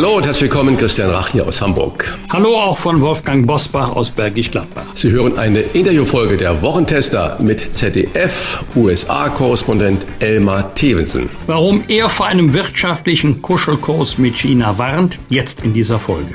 Hallo 0.00 0.16
und 0.16 0.24
herzlich 0.24 0.50
willkommen, 0.50 0.78
Christian 0.78 1.10
Rach 1.10 1.28
hier 1.28 1.46
aus 1.46 1.60
Hamburg. 1.60 2.16
Hallo 2.30 2.56
auch 2.56 2.78
von 2.78 3.02
Wolfgang 3.02 3.46
Bosbach 3.46 3.94
aus 3.94 4.10
Bergisch 4.10 4.50
Gladbach. 4.50 4.86
Sie 4.94 5.10
hören 5.10 5.36
eine 5.36 5.60
Interviewfolge 5.60 6.38
der 6.38 6.62
Wochentester 6.62 7.36
mit 7.38 7.74
ZDF-USA-Korrespondent 7.74 10.06
Elmar 10.20 10.74
Thewensen. 10.74 11.28
Warum 11.46 11.84
er 11.88 12.08
vor 12.08 12.28
einem 12.28 12.54
wirtschaftlichen 12.54 13.42
Kuschelkurs 13.42 14.16
mit 14.16 14.38
China 14.38 14.78
warnt, 14.78 15.18
jetzt 15.28 15.62
in 15.64 15.74
dieser 15.74 15.98
Folge. 15.98 16.34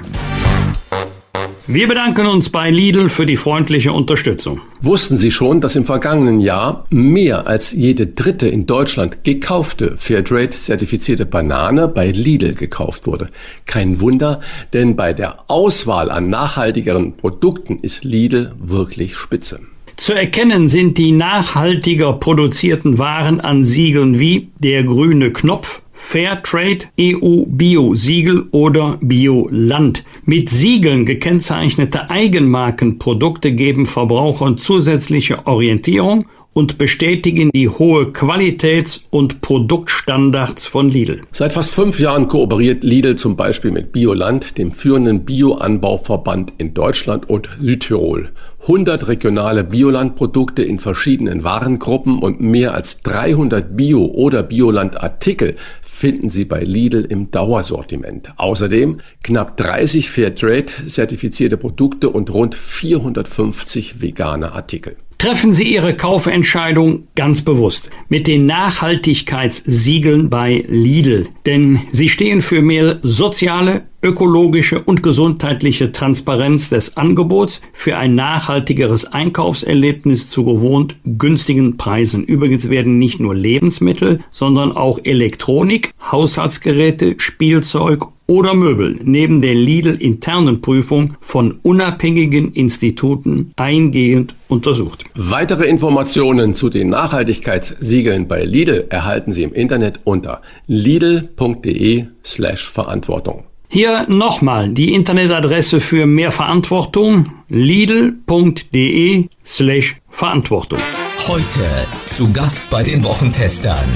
Wir 1.67 1.87
bedanken 1.87 2.27
uns 2.27 2.49
bei 2.49 2.69
Lidl 2.69 3.09
für 3.09 3.25
die 3.25 3.37
freundliche 3.37 3.91
Unterstützung. 3.91 4.61
Wussten 4.81 5.17
Sie 5.17 5.31
schon, 5.31 5.61
dass 5.61 5.75
im 5.75 5.83
vergangenen 5.83 6.39
Jahr 6.39 6.85
mehr 6.91 7.47
als 7.47 7.71
jede 7.71 8.05
dritte 8.05 8.47
in 8.47 8.67
Deutschland 8.67 9.23
gekaufte 9.23 9.97
Fairtrade-zertifizierte 9.97 11.25
Banane 11.25 11.87
bei 11.87 12.11
Lidl 12.11 12.53
gekauft 12.53 13.07
wurde? 13.07 13.29
Kein 13.65 13.99
Wunder, 13.99 14.41
denn 14.73 14.95
bei 14.95 15.13
der 15.13 15.49
Auswahl 15.49 16.11
an 16.11 16.29
nachhaltigeren 16.29 17.17
Produkten 17.17 17.79
ist 17.79 18.03
Lidl 18.03 18.53
wirklich 18.59 19.15
spitze. 19.15 19.59
Zu 19.97 20.13
erkennen 20.13 20.67
sind 20.67 20.99
die 20.99 21.13
nachhaltiger 21.13 22.13
produzierten 22.13 22.99
Waren 22.99 23.41
an 23.41 23.63
Siegeln 23.63 24.19
wie 24.19 24.49
der 24.59 24.83
grüne 24.83 25.31
Knopf, 25.31 25.81
Fairtrade, 25.97 26.87
EU 26.99 27.45
Bio 27.47 27.95
Siegel 27.95 28.47
oder 28.51 28.97
Bioland. 28.99 30.03
Mit 30.25 30.49
Siegeln 30.49 31.05
gekennzeichnete 31.05 32.09
Eigenmarkenprodukte 32.09 33.53
geben 33.53 33.85
Verbrauchern 33.85 34.57
zusätzliche 34.57 35.47
Orientierung 35.47 36.25
und 36.55 36.77
bestätigen 36.77 37.49
die 37.53 37.67
hohe 37.67 38.13
Qualitäts- 38.13 39.03
und 39.09 39.41
Produktstandards 39.41 40.65
von 40.65 40.87
Lidl. 40.87 41.21
Seit 41.33 41.51
fast 41.51 41.73
fünf 41.73 41.99
Jahren 41.99 42.29
kooperiert 42.29 42.81
Lidl 42.81 43.17
zum 43.17 43.35
Beispiel 43.35 43.71
mit 43.71 43.91
Bioland, 43.91 44.57
dem 44.57 44.71
führenden 44.71 45.25
Bioanbauverband 45.25 46.53
in 46.57 46.73
Deutschland 46.73 47.29
und 47.29 47.49
Südtirol. 47.61 48.29
100 48.61 49.07
regionale 49.09 49.65
Biolandprodukte 49.65 50.63
in 50.63 50.79
verschiedenen 50.79 51.43
Warengruppen 51.43 52.19
und 52.19 52.39
mehr 52.39 52.73
als 52.73 53.01
300 53.01 53.75
Bio- 53.75 54.05
oder 54.05 54.41
Bioland-Artikel 54.41 55.57
finden 55.81 56.29
Sie 56.29 56.45
bei 56.45 56.61
Lidl 56.61 57.05
im 57.05 57.31
Dauersortiment. 57.31 58.31
Außerdem 58.37 58.99
knapp 59.23 59.57
30 59.57 60.09
Fairtrade-zertifizierte 60.09 61.57
Produkte 61.57 62.09
und 62.09 62.33
rund 62.33 62.55
450 62.55 64.01
vegane 64.01 64.53
Artikel. 64.53 64.95
Treffen 65.17 65.53
Sie 65.53 65.73
Ihre 65.73 65.95
Kaufentscheidung 65.95 67.07
ganz 67.15 67.41
bewusst 67.41 67.89
mit 68.09 68.27
den 68.27 68.45
Nachhaltigkeitssiegeln 68.45 70.29
bei 70.29 70.63
Lidl, 70.67 71.27
denn 71.45 71.81
sie 71.91 72.09
stehen 72.09 72.41
für 72.41 72.61
mehr 72.61 72.99
soziale, 73.01 73.83
ökologische 74.05 74.79
und 74.81 75.01
gesundheitliche 75.01 75.91
Transparenz 75.91 76.69
des 76.69 76.95
Angebots 76.95 77.61
für 77.73 77.97
ein 77.97 78.13
nachhaltigeres 78.13 79.05
Einkaufserlebnis 79.05 80.29
zu 80.29 80.45
gewohnt 80.45 80.95
günstigen 81.05 81.77
Preisen. 81.77 82.23
Übrigens 82.23 82.69
werden 82.69 82.99
nicht 82.99 83.19
nur 83.19 83.33
Lebensmittel, 83.33 84.19
sondern 84.29 84.73
auch 84.73 84.99
Elektronik, 85.03 85.91
Haushaltsgeräte, 86.11 87.15
Spielzeug 87.17 88.05
oder 88.27 88.53
Möbel 88.53 88.99
neben 89.03 89.41
der 89.41 89.55
Lidl-internen 89.55 90.61
Prüfung 90.61 91.15
von 91.19 91.57
unabhängigen 91.63 92.53
Instituten 92.53 93.51
eingehend 93.55 94.35
untersucht. 94.47 95.03
Weitere 95.15 95.65
Informationen 95.65 96.53
zu 96.53 96.69
den 96.69 96.89
Nachhaltigkeitssiegeln 96.89 98.27
bei 98.27 98.43
Lidl 98.43 98.85
erhalten 98.89 99.33
Sie 99.33 99.41
im 99.41 99.53
Internet 99.53 99.99
unter 100.03 100.43
lidl.de 100.67 102.05
slash 102.23 102.69
Verantwortung. 102.69 103.45
Hier 103.67 104.05
nochmal 104.07 104.69
die 104.69 104.93
Internetadresse 104.93 105.79
für 105.79 106.05
mehr 106.05 106.31
Verantwortung 106.31 107.31
lidl.de 107.49 109.27
slash 109.45 109.97
Verantwortung. 110.09 110.79
Heute 111.27 111.63
zu 112.05 112.31
Gast 112.31 112.69
bei 112.69 112.83
den 112.83 113.03
Wochentestern 113.03 113.89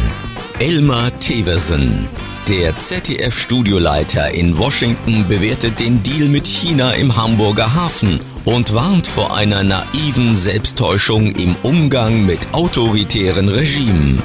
Elmar 0.59 1.17
Theversen. 1.19 2.07
Der 2.47 2.75
ZDF-Studioleiter 2.75 4.33
in 4.33 4.57
Washington 4.57 5.25
bewertet 5.27 5.79
den 5.79 6.01
Deal 6.01 6.29
mit 6.29 6.47
China 6.47 6.93
im 6.93 7.15
Hamburger 7.15 7.75
Hafen 7.75 8.19
und 8.43 8.73
warnt 8.73 9.05
vor 9.05 9.35
einer 9.35 9.63
naiven 9.63 10.35
Selbsttäuschung 10.35 11.31
im 11.35 11.55
Umgang 11.61 12.25
mit 12.25 12.39
autoritären 12.53 13.49
Regimen. 13.49 14.21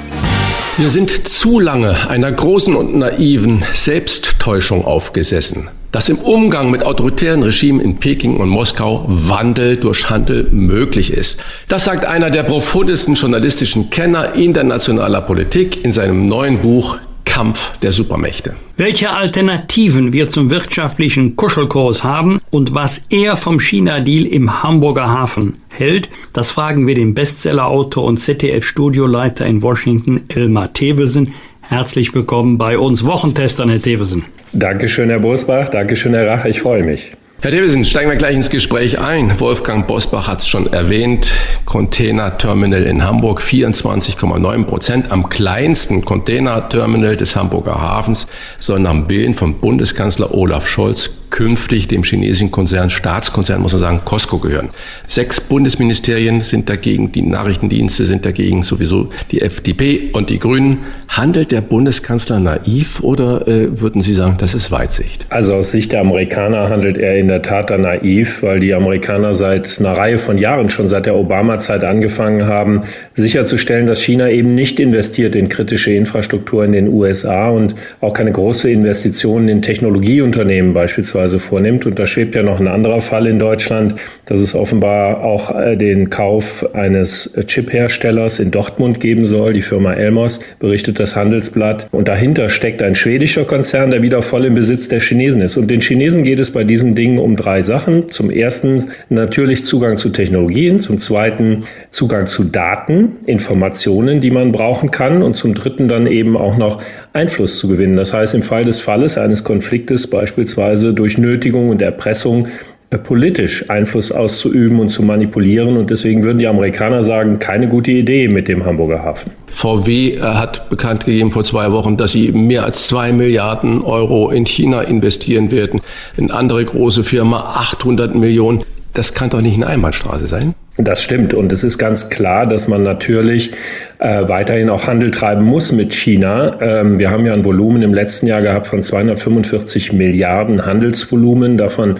Wir 0.77 0.89
sind 0.89 1.29
zu 1.29 1.61
lange 1.61 2.09
einer 2.09 2.29
großen 2.29 2.75
und 2.75 2.97
naiven 2.97 3.63
Selbsttäuschung 3.71 4.83
aufgesessen, 4.83 5.69
dass 5.93 6.09
im 6.09 6.17
Umgang 6.17 6.69
mit 6.69 6.85
autoritären 6.85 7.43
Regimen 7.43 7.79
in 7.79 7.95
Peking 7.95 8.35
und 8.35 8.49
Moskau 8.49 9.05
Wandel 9.07 9.77
durch 9.77 10.09
Handel 10.09 10.49
möglich 10.51 11.13
ist. 11.13 11.41
Das 11.69 11.85
sagt 11.85 12.03
einer 12.03 12.29
der 12.29 12.43
profundesten 12.43 13.15
journalistischen 13.15 13.89
Kenner 13.89 14.33
internationaler 14.33 15.21
Politik 15.21 15.85
in 15.85 15.93
seinem 15.93 16.27
neuen 16.27 16.59
Buch 16.59 16.97
Kampf 17.35 17.77
der 17.79 17.91
Supermächte. 17.91 18.55
Welche 18.77 19.09
Alternativen 19.09 20.13
wir 20.13 20.29
zum 20.29 20.51
wirtschaftlichen 20.51 21.35
Kuschelkurs 21.35 22.01
haben 22.01 22.39
und 22.49 22.73
was 22.73 23.07
er 23.09 23.35
vom 23.35 23.59
China-Deal 23.59 24.25
im 24.25 24.63
Hamburger 24.63 25.09
Hafen 25.09 25.57
hält, 25.69 26.09
das 26.31 26.51
fragen 26.51 26.87
wir 26.87 26.95
den 26.95 27.13
Bestsellerautor 27.13 28.05
und 28.05 28.21
ZDF-Studioleiter 28.21 29.45
in 29.45 29.61
Washington, 29.61 30.21
Elmar 30.29 30.71
Thewesen. 30.71 31.33
Herzlich 31.59 32.15
willkommen 32.15 32.57
bei 32.57 32.77
uns 32.77 33.03
Wochentestern, 33.03 33.67
Herr 33.67 33.81
Thewesen. 33.81 34.23
Dankeschön, 34.53 35.09
Herr 35.09 35.19
Bosbach. 35.19 35.67
Dankeschön, 35.67 36.13
Herr 36.13 36.29
Rach. 36.29 36.45
Ich 36.45 36.61
freue 36.61 36.83
mich. 36.83 37.11
Herr 37.41 37.51
Davison, 37.51 37.85
steigen 37.85 38.09
wir 38.09 38.17
gleich 38.17 38.35
ins 38.35 38.49
Gespräch 38.49 38.99
ein. 38.99 39.39
Wolfgang 39.39 39.85
Bosbach 39.85 40.27
hat 40.27 40.39
es 40.39 40.47
schon 40.47 40.71
erwähnt. 40.71 41.31
Container-Terminal 41.65 42.83
in 42.83 43.03
Hamburg 43.03 43.41
24,9 43.41 44.63
Prozent. 44.63 45.11
Am 45.11 45.29
kleinsten 45.29 46.03
Container-Terminal 46.03 47.17
des 47.17 47.35
Hamburger 47.35 47.79
Hafens 47.79 48.25
soll 48.57 48.79
nach 48.79 49.09
Willen 49.09 49.35
von 49.35 49.59
Bundeskanzler 49.59 50.33
Olaf 50.33 50.65
Scholz 50.65 51.11
künftig 51.29 51.87
dem 51.87 52.03
chinesischen 52.03 52.51
Konzern, 52.51 52.89
Staatskonzern, 52.89 53.61
muss 53.61 53.73
man 53.73 53.81
sagen, 53.81 54.01
Costco 54.05 54.37
gehören. 54.39 54.69
Sechs 55.07 55.41
Bundesministerien 55.41 56.41
sind 56.41 56.69
dagegen, 56.69 57.11
die 57.11 57.21
Nachrichtendienste 57.21 58.05
sind 58.05 58.25
dagegen, 58.25 58.63
sowieso 58.63 59.09
die 59.31 59.41
FDP 59.41 60.11
und 60.13 60.29
die 60.29 60.39
Grünen. 60.39 60.79
Handelt 61.07 61.51
der 61.51 61.61
Bundeskanzler 61.61 62.39
naiv 62.39 62.99
oder 63.01 63.47
äh, 63.47 63.79
würden 63.79 64.01
Sie 64.01 64.13
sagen, 64.13 64.35
das 64.39 64.53
ist 64.53 64.71
Weitsicht? 64.71 65.25
Also 65.29 65.53
aus 65.53 65.71
Sicht 65.71 65.91
der 65.91 66.01
Amerikaner 66.01 66.69
handelt 66.69 66.97
er 66.97 67.17
in 67.17 67.27
der 67.27 67.41
Tat 67.41 67.69
da 67.69 67.77
naiv, 67.77 68.41
weil 68.41 68.59
die 68.59 68.73
Amerikaner 68.73 69.33
seit 69.33 69.79
einer 69.79 69.93
Reihe 69.93 70.17
von 70.17 70.37
Jahren, 70.37 70.69
schon 70.69 70.87
seit 70.87 71.05
der 71.05 71.15
Obama-Zeit 71.15 71.83
angefangen 71.83 72.47
haben, 72.47 72.81
sicherzustellen, 73.13 73.87
dass 73.87 74.01
China 74.01 74.29
eben 74.29 74.55
nicht 74.55 74.79
investiert 74.79 75.35
in 75.35 75.49
kritische 75.49 75.91
Infrastruktur 75.91 76.65
in 76.65 76.71
den 76.71 76.87
USA 76.87 77.49
und 77.49 77.75
auch 78.01 78.13
keine 78.13 78.31
große 78.31 78.69
Investitionen 78.69 79.47
in 79.47 79.61
Technologieunternehmen 79.61 80.73
beispielsweise 80.73 81.24
beispielsweise 81.25 81.39
vornimmt. 81.39 81.85
Und 81.85 81.99
da 81.99 82.05
schwebt 82.05 82.35
ja 82.35 82.43
noch 82.43 82.59
ein 82.59 82.67
anderer 82.67 83.01
Fall 83.01 83.27
in 83.27 83.39
Deutschland, 83.39 83.95
dass 84.25 84.39
es 84.39 84.55
offenbar 84.55 85.23
auch 85.23 85.55
äh, 85.55 85.75
den 85.75 86.09
Kauf 86.09 86.65
eines 86.73 87.33
Chip-Herstellers 87.47 88.39
in 88.39 88.51
Dortmund 88.51 88.99
geben 88.99 89.25
soll. 89.25 89.53
Die 89.53 89.61
Firma 89.61 89.93
Elmos 89.93 90.39
berichtet 90.59 90.99
das 90.99 91.15
Handelsblatt. 91.15 91.87
Und 91.91 92.07
dahinter 92.07 92.49
steckt 92.49 92.81
ein 92.81 92.95
schwedischer 92.95 93.45
Konzern, 93.45 93.91
der 93.91 94.01
wieder 94.01 94.21
voll 94.21 94.45
im 94.45 94.55
Besitz 94.55 94.87
der 94.87 94.99
Chinesen 94.99 95.41
ist. 95.41 95.57
Und 95.57 95.69
den 95.69 95.81
Chinesen 95.81 96.23
geht 96.23 96.39
es 96.39 96.51
bei 96.51 96.63
diesen 96.63 96.95
Dingen 96.95 97.19
um 97.19 97.35
drei 97.35 97.61
Sachen. 97.61 98.09
Zum 98.09 98.29
ersten 98.29 98.85
natürlich 99.09 99.65
Zugang 99.65 99.97
zu 99.97 100.09
Technologien. 100.09 100.79
Zum 100.79 100.99
zweiten 100.99 101.63
Zugang 101.91 102.27
zu 102.27 102.43
Daten, 102.43 103.17
Informationen, 103.25 104.21
die 104.21 104.31
man 104.31 104.51
brauchen 104.51 104.91
kann. 104.91 105.23
Und 105.23 105.35
zum 105.35 105.53
dritten 105.53 105.87
dann 105.87 106.07
eben 106.07 106.37
auch 106.37 106.57
noch 106.57 106.81
Einfluss 107.15 107.57
zu 107.57 107.67
gewinnen. 107.67 107.95
Das 107.95 108.13
heißt, 108.13 108.35
im 108.35 108.43
Fall 108.43 108.65
des 108.65 108.81
Falles 108.81 109.17
eines 109.17 109.43
Konfliktes 109.43 110.07
beispielsweise 110.07 110.93
durch 110.93 111.17
Nötigung 111.17 111.69
und 111.69 111.81
Erpressung 111.81 112.47
äh, 112.91 112.97
politisch 112.97 113.69
Einfluss 113.69 114.11
auszuüben 114.11 114.79
und 114.79 114.89
zu 114.89 115.01
manipulieren. 115.01 115.77
Und 115.77 115.89
deswegen 115.89 116.23
würden 116.23 116.37
die 116.37 116.47
Amerikaner 116.47 117.03
sagen, 117.03 117.39
keine 117.39 117.67
gute 117.67 117.91
Idee 117.91 118.27
mit 118.27 118.47
dem 118.47 118.65
Hamburger 118.65 119.01
Hafen. 119.03 119.31
VW 119.47 120.11
äh, 120.11 120.19
hat 120.19 120.69
bekannt 120.69 121.05
gegeben 121.05 121.31
vor 121.31 121.43
zwei 121.43 121.71
Wochen, 121.71 121.97
dass 121.97 122.11
sie 122.11 122.31
mehr 122.31 122.65
als 122.65 122.87
zwei 122.87 123.11
Milliarden 123.11 123.81
Euro 123.81 124.29
in 124.29 124.45
China 124.45 124.81
investieren 124.81 125.51
werden. 125.51 125.81
Eine 126.17 126.33
andere 126.33 126.63
große 126.63 127.03
Firma 127.03 127.55
800 127.55 128.13
Millionen. 128.13 128.63
Das 128.93 129.13
kann 129.13 129.29
doch 129.29 129.41
nicht 129.41 129.55
eine 129.55 129.67
Einbahnstraße 129.67 130.27
sein. 130.27 130.53
Das 130.77 131.01
stimmt. 131.01 131.33
Und 131.33 131.53
es 131.53 131.63
ist 131.63 131.77
ganz 131.77 132.09
klar, 132.09 132.45
dass 132.45 132.67
man 132.67 132.83
natürlich 132.83 133.51
äh, 133.99 134.27
weiterhin 134.27 134.69
auch 134.69 134.87
Handel 134.87 135.09
treiben 135.09 135.43
muss 135.43 135.71
mit 135.71 135.93
China. 135.93 136.57
Ähm, 136.59 136.99
wir 136.99 137.11
haben 137.11 137.25
ja 137.25 137.33
ein 137.33 137.45
Volumen 137.45 137.81
im 137.81 137.93
letzten 137.93 138.27
Jahr 138.27 138.41
gehabt 138.41 138.67
von 138.67 138.83
245 138.83 139.93
Milliarden 139.93 140.65
Handelsvolumen. 140.65 141.57
Davon 141.57 141.99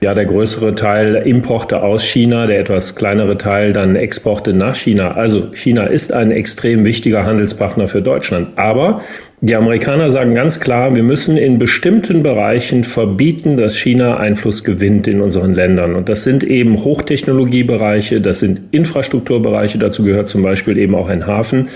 ja 0.00 0.14
der 0.14 0.24
größere 0.24 0.74
Teil 0.74 1.16
Importe 1.26 1.82
aus 1.82 2.04
China, 2.04 2.46
der 2.46 2.58
etwas 2.58 2.96
kleinere 2.96 3.36
Teil 3.36 3.72
dann 3.72 3.96
Exporte 3.96 4.54
nach 4.54 4.74
China. 4.74 5.12
Also 5.12 5.52
China 5.52 5.84
ist 5.84 6.12
ein 6.12 6.30
extrem 6.30 6.84
wichtiger 6.84 7.26
Handelspartner 7.26 7.86
für 7.86 8.00
Deutschland. 8.00 8.48
Aber 8.56 9.02
die 9.42 9.56
Amerikaner 9.56 10.10
sagen 10.10 10.34
ganz 10.34 10.60
klar, 10.60 10.94
wir 10.94 11.02
müssen 11.02 11.38
in 11.38 11.56
bestimmten 11.58 12.22
Bereichen 12.22 12.84
verbieten, 12.84 13.56
dass 13.56 13.76
China 13.76 14.18
Einfluss 14.18 14.64
gewinnt 14.64 15.06
in 15.06 15.22
unseren 15.22 15.54
Ländern. 15.54 15.94
Und 15.94 16.10
das 16.10 16.24
sind 16.24 16.44
eben 16.44 16.84
Hochtechnologiebereiche, 16.84 18.20
das 18.20 18.40
sind 18.40 18.60
Infrastrukturbereiche, 18.70 19.78
dazu 19.78 20.02
gehört 20.02 20.28
zum 20.28 20.42
Beispiel 20.42 20.76
eben 20.76 20.94
auch 20.94 21.08
ein 21.08 21.26
Hafen, 21.26 21.68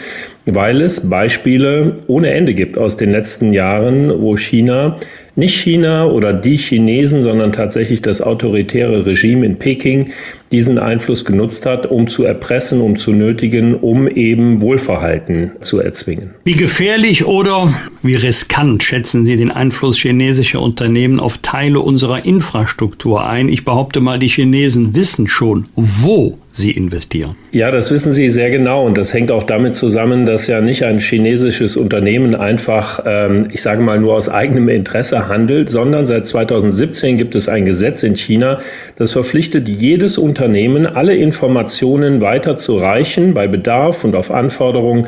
weil 0.44 0.82
es 0.82 1.08
Beispiele 1.08 1.96
ohne 2.06 2.30
Ende 2.30 2.52
gibt 2.52 2.76
aus 2.76 2.98
den 2.98 3.12
letzten 3.12 3.54
Jahren, 3.54 4.12
wo 4.20 4.36
China 4.36 4.98
nicht 5.36 5.56
China 5.56 6.06
oder 6.06 6.32
die 6.32 6.56
Chinesen, 6.56 7.22
sondern 7.22 7.52
tatsächlich 7.52 8.02
das 8.02 8.22
autoritäre 8.22 9.04
Regime 9.04 9.46
in 9.46 9.56
Peking 9.56 10.12
diesen 10.54 10.78
Einfluss 10.78 11.24
genutzt 11.24 11.66
hat, 11.66 11.84
um 11.86 12.06
zu 12.06 12.22
erpressen, 12.22 12.80
um 12.80 12.96
zu 12.96 13.12
nötigen, 13.12 13.74
um 13.74 14.06
eben 14.06 14.60
Wohlverhalten 14.60 15.50
zu 15.60 15.80
erzwingen. 15.80 16.30
Wie 16.44 16.52
gefährlich 16.52 17.26
oder 17.26 17.74
wie 18.02 18.14
riskant 18.14 18.84
schätzen 18.84 19.26
Sie 19.26 19.36
den 19.36 19.50
Einfluss 19.50 19.98
chinesischer 19.98 20.62
Unternehmen 20.62 21.18
auf 21.18 21.38
Teile 21.38 21.80
unserer 21.80 22.24
Infrastruktur 22.24 23.26
ein? 23.26 23.48
Ich 23.48 23.64
behaupte 23.64 24.00
mal, 24.00 24.20
die 24.20 24.28
Chinesen 24.28 24.94
wissen 24.94 25.26
schon, 25.26 25.66
wo 25.74 26.38
Sie 26.56 26.70
investieren. 26.70 27.34
Ja, 27.50 27.72
das 27.72 27.90
wissen 27.90 28.12
Sie 28.12 28.28
sehr 28.28 28.48
genau 28.48 28.86
und 28.86 28.96
das 28.96 29.12
hängt 29.12 29.32
auch 29.32 29.42
damit 29.42 29.74
zusammen, 29.74 30.24
dass 30.24 30.46
ja 30.46 30.60
nicht 30.60 30.84
ein 30.84 31.00
chinesisches 31.00 31.76
Unternehmen 31.76 32.36
einfach, 32.36 33.02
ähm, 33.04 33.48
ich 33.52 33.60
sage 33.60 33.82
mal, 33.82 33.98
nur 33.98 34.14
aus 34.14 34.28
eigenem 34.28 34.68
Interesse 34.68 35.26
handelt, 35.26 35.68
sondern 35.68 36.06
seit 36.06 36.26
2017 36.26 37.18
gibt 37.18 37.34
es 37.34 37.48
ein 37.48 37.66
Gesetz 37.66 38.04
in 38.04 38.14
China, 38.14 38.60
das 38.96 39.10
verpflichtet 39.10 39.68
jedes 39.68 40.16
Unternehmen, 40.16 40.43
alle 40.86 41.14
Informationen 41.14 42.20
weiterzureichen 42.20 43.34
bei 43.34 43.48
Bedarf 43.48 44.04
und 44.04 44.14
auf 44.14 44.30
Anforderung 44.30 45.06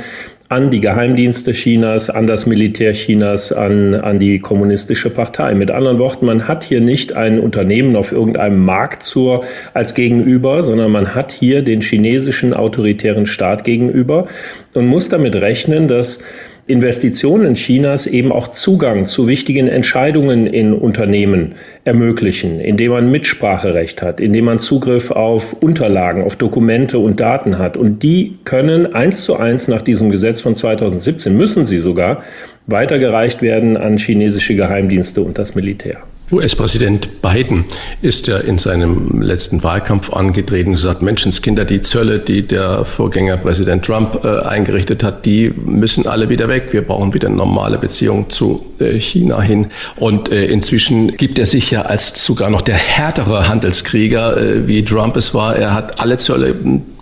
an 0.49 0.71
die 0.71 0.81
Geheimdienste 0.81 1.53
Chinas, 1.53 2.09
an 2.09 2.27
das 2.27 2.47
Militär 2.47 2.93
Chinas, 2.93 3.53
an, 3.53 3.94
an 3.94 4.21
die 4.21 4.38
kommunistische 4.38 5.11
Partei. 5.11 5.55
Mit 5.55 5.73
anderen 5.73 5.99
Worten, 5.99 6.27
man 6.27 6.47
hat 6.47 6.62
hier 6.62 6.81
nicht 6.81 7.15
ein 7.15 7.41
Unternehmen 7.41 7.97
auf 7.97 8.12
irgendeinem 8.12 8.65
Markt 8.65 9.03
zur, 9.03 9.44
als 9.75 9.94
Gegenüber, 9.94 10.62
sondern 10.62 10.93
man 10.93 11.17
hat 11.17 11.33
hier 11.33 11.62
den 11.62 11.81
chinesischen 11.81 12.55
autoritären 12.55 13.27
Staat 13.27 13.65
gegenüber 13.65 14.29
und 14.73 14.87
muss 14.87 15.09
damit 15.09 15.35
rechnen, 15.35 15.89
dass 15.89 16.21
Investitionen 16.69 17.55
Chinas 17.55 18.09
eben 18.09 18.33
auch 18.33 18.49
Zugang 18.49 19.07
zu 19.07 19.29
wichtigen 19.29 19.69
Entscheidungen 19.69 20.49
in 20.49 20.73
Unternehmen 20.73 21.55
ermöglichen, 21.85 22.59
indem 22.59 22.91
man 22.91 23.09
Mitspracherecht 23.09 24.03
hat, 24.03 24.21
indem 24.21 24.47
man 24.47 24.59
Zugriff 24.59 25.13
auf 25.13 25.53
Unterlagen, 25.53 26.25
auf 26.25 26.35
Dokumente 26.35 26.99
und 26.99 27.21
Daten 27.21 27.59
hat. 27.59 27.77
Und 27.77 28.03
die 28.03 28.39
können 28.45 28.95
eins 28.95 29.23
zu 29.23 29.37
eins 29.37 29.69
nach 29.69 29.83
diesem 29.83 30.11
Gesetz 30.11 30.41
von 30.41 30.57
2017, 30.57 31.37
müssen 31.37 31.65
sie 31.65 31.79
sogar, 31.79 32.25
weitergereicht 32.67 33.43
werden 33.43 33.77
an 33.77 33.97
chinesische 33.97 34.57
Geheimdienste 34.57 35.23
und 35.23 35.39
das 35.39 35.55
Militär. 35.55 36.03
US-Präsident 36.32 37.23
Biden 37.23 37.64
ist 38.02 38.26
ja 38.26 38.38
in 38.38 38.58
seinem 38.58 39.23
letzten 39.23 39.62
Wahlkampf 39.62 40.12
angetreten 40.12 40.70
und 40.70 40.75
gesagt, 40.75 41.00
Menschenskinder, 41.00 41.64
die 41.64 41.82
Zölle, 41.82 42.19
die 42.19 42.46
der 42.46 42.84
Vorgänger 42.84 43.37
Präsident 43.37 43.84
Trump 43.84 44.25
äh, 44.25 44.40
eingerichtet 44.40 45.05
hat, 45.05 45.25
die 45.25 45.52
müssen 45.64 46.06
alle 46.06 46.28
wieder 46.28 46.49
weg. 46.49 46.69
Wir 46.73 46.82
brauchen 46.82 47.14
wieder 47.14 47.28
normale 47.28 47.78
Beziehungen 47.78 48.28
zu 48.28 48.67
äh, 48.81 48.99
China 48.99 49.40
hin. 49.40 49.69
Und 49.96 50.31
äh, 50.31 50.46
inzwischen 50.46 51.17
gibt 51.17 51.38
er 51.38 51.46
sich 51.46 51.70
ja 51.70 51.82
als 51.82 52.25
sogar 52.25 52.50
noch 52.50 52.62
der 52.62 52.76
härtere 52.76 53.49
Handelskrieger, 53.49 54.37
äh, 54.37 54.67
wie 54.67 54.84
Trump 54.84 55.17
es 55.17 55.32
war. 55.32 55.55
Er 55.55 55.75
hat 55.75 56.00
alle 56.00 56.19
Zölle 56.19 56.56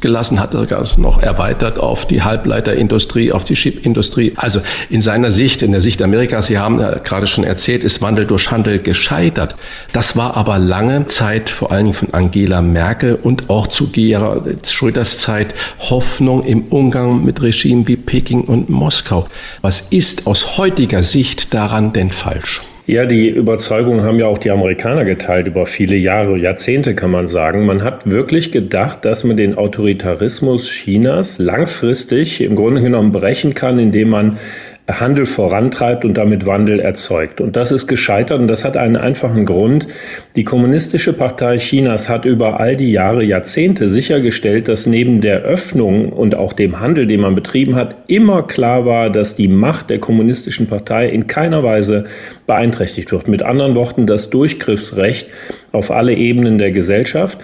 gelassen, 0.05 0.39
hat 0.39 0.53
das 0.53 0.99
noch 0.99 1.23
erweitert 1.23 1.79
auf 1.79 2.07
die 2.07 2.23
Halbleiterindustrie, 2.23 3.33
auf 3.33 3.43
die 3.43 3.55
Chipindustrie. 3.55 4.35
Also 4.37 4.61
in 4.91 5.01
seiner 5.01 5.33
Sicht, 5.33 5.63
in 5.63 5.73
der 5.73 5.81
Sicht 5.81 6.03
Amerikas, 6.03 6.49
Sie 6.49 6.59
haben 6.59 6.79
ja 6.79 6.99
gerade 6.99 7.27
schon 7.27 7.43
erzählt, 7.43 7.85
ist 7.85 8.03
Wandel 8.03 8.27
durch 8.27 8.51
Handel 8.51 8.81
gescheitert. 8.81 9.55
Das 9.95 10.15
war 10.15 10.37
aber 10.37 10.59
lange 10.59 11.07
Zeit, 11.07 11.49
vor 11.49 11.73
allen 11.73 11.87
Dingen 11.87 11.95
von 11.95 12.13
Angela 12.13 12.61
Merkel 12.61 13.15
und 13.15 13.49
auch 13.49 13.67
zu 13.67 13.89
Gerhard 13.89 14.67
Schröders 14.67 15.19
Zeit, 15.21 15.55
Hoffnung 15.79 16.45
im 16.45 16.65
Umgang 16.65 17.25
mit 17.25 17.41
Regimen 17.41 17.89
wie 17.89 17.97
Peking 17.97 18.43
und 18.43 18.69
Moskau. 18.69 19.25
Was 19.63 19.81
ist 19.89 20.27
aus 20.27 20.59
heutiger 20.59 21.03
Sicht 21.03 21.55
daran 21.55 21.95
denn 21.95 22.11
falsch? 22.11 22.61
Ja, 22.87 23.07
die 23.07 23.31
Überzeugung 23.31 24.03
haben 24.03 24.19
ja 24.19 24.27
auch 24.27 24.37
die 24.37 24.51
Amerikaner 24.51 25.07
geteilt 25.07 25.47
über 25.47 25.65
viele 25.65 25.97
Jahre, 25.97 26.37
Jahrzehnte 26.37 26.95
kann 26.95 27.11
man 27.11 27.27
sagen. 27.27 27.65
Man 27.65 27.83
hat 27.83 28.11
wirklich 28.11 28.53
gedacht, 28.53 29.07
dass 29.07 29.25
man 29.25 29.39
den 29.39 29.57
Autoritarismus 29.57 30.69
Chinas 30.69 31.39
langfristig 31.39 32.43
im 32.43 32.57
Grunde 32.57 32.83
genommen 32.83 33.11
brechen 33.11 33.55
kann, 33.55 33.79
indem 33.79 34.11
man 34.11 34.39
Handel 34.87 35.25
vorantreibt 35.25 36.05
und 36.05 36.19
damit 36.19 36.45
Wandel 36.45 36.79
erzeugt. 36.79 37.41
Und 37.41 37.57
das 37.57 37.73
ist 37.73 37.87
gescheitert 37.87 38.39
und 38.39 38.49
das 38.49 38.67
hat 38.67 38.77
einen 38.77 38.97
einfachen 38.97 39.47
Grund. 39.47 39.89
Die 40.37 40.45
Kommunistische 40.45 41.15
Partei 41.15 41.57
Chinas 41.57 42.11
hat 42.11 42.27
über 42.27 42.61
all 42.61 42.77
die 42.77 42.93
Jahre, 42.93 43.25
Jahrzehnte 43.25 43.89
sichergestellt, 43.89 44.69
dass 44.69 44.85
neben 44.85 45.23
der 45.23 45.41
Öffnung 45.41 46.13
und 46.13 46.35
auch 46.35 46.53
dem 46.53 46.81
Handel, 46.81 47.07
den 47.07 47.23
man 47.23 47.35
betrieben 47.35 47.77
hat, 47.77 47.97
immer 48.09 48.43
klar 48.43 48.85
war, 48.85 49.09
dass 49.09 49.35
die 49.35 49.49
Macht 49.49 49.89
der 49.89 50.01
Kommunistischen 50.01 50.67
Partei 50.67 51.09
in 51.09 51.27
keiner 51.27 51.63
Weise 51.63 52.05
beeinträchtigt 52.47 53.11
wird. 53.11 53.27
Mit 53.27 53.43
anderen 53.43 53.75
Worten, 53.75 54.07
das 54.07 54.29
Durchgriffsrecht 54.29 55.29
auf 55.73 55.91
alle 55.91 56.13
Ebenen 56.15 56.59
der 56.59 56.73
Gesellschaft 56.73 57.39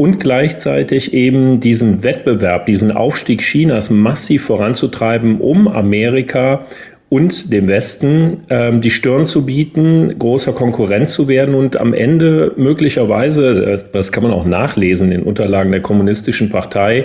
und 0.00 0.18
gleichzeitig 0.18 1.12
eben 1.12 1.60
diesen 1.60 2.02
Wettbewerb, 2.02 2.64
diesen 2.64 2.90
Aufstieg 2.90 3.42
Chinas 3.42 3.90
massiv 3.90 4.44
voranzutreiben, 4.44 5.42
um 5.42 5.68
Amerika 5.68 6.64
und 7.10 7.52
dem 7.52 7.68
Westen 7.68 8.38
ähm, 8.48 8.80
die 8.80 8.88
Stirn 8.88 9.26
zu 9.26 9.44
bieten, 9.44 10.18
großer 10.18 10.52
Konkurrent 10.52 11.10
zu 11.10 11.28
werden 11.28 11.54
und 11.54 11.76
am 11.76 11.92
Ende 11.92 12.54
möglicherweise, 12.56 13.72
äh, 13.74 13.78
das 13.92 14.10
kann 14.10 14.22
man 14.22 14.32
auch 14.32 14.46
nachlesen 14.46 15.12
in 15.12 15.22
Unterlagen 15.22 15.70
der 15.70 15.82
Kommunistischen 15.82 16.48
Partei, 16.48 17.04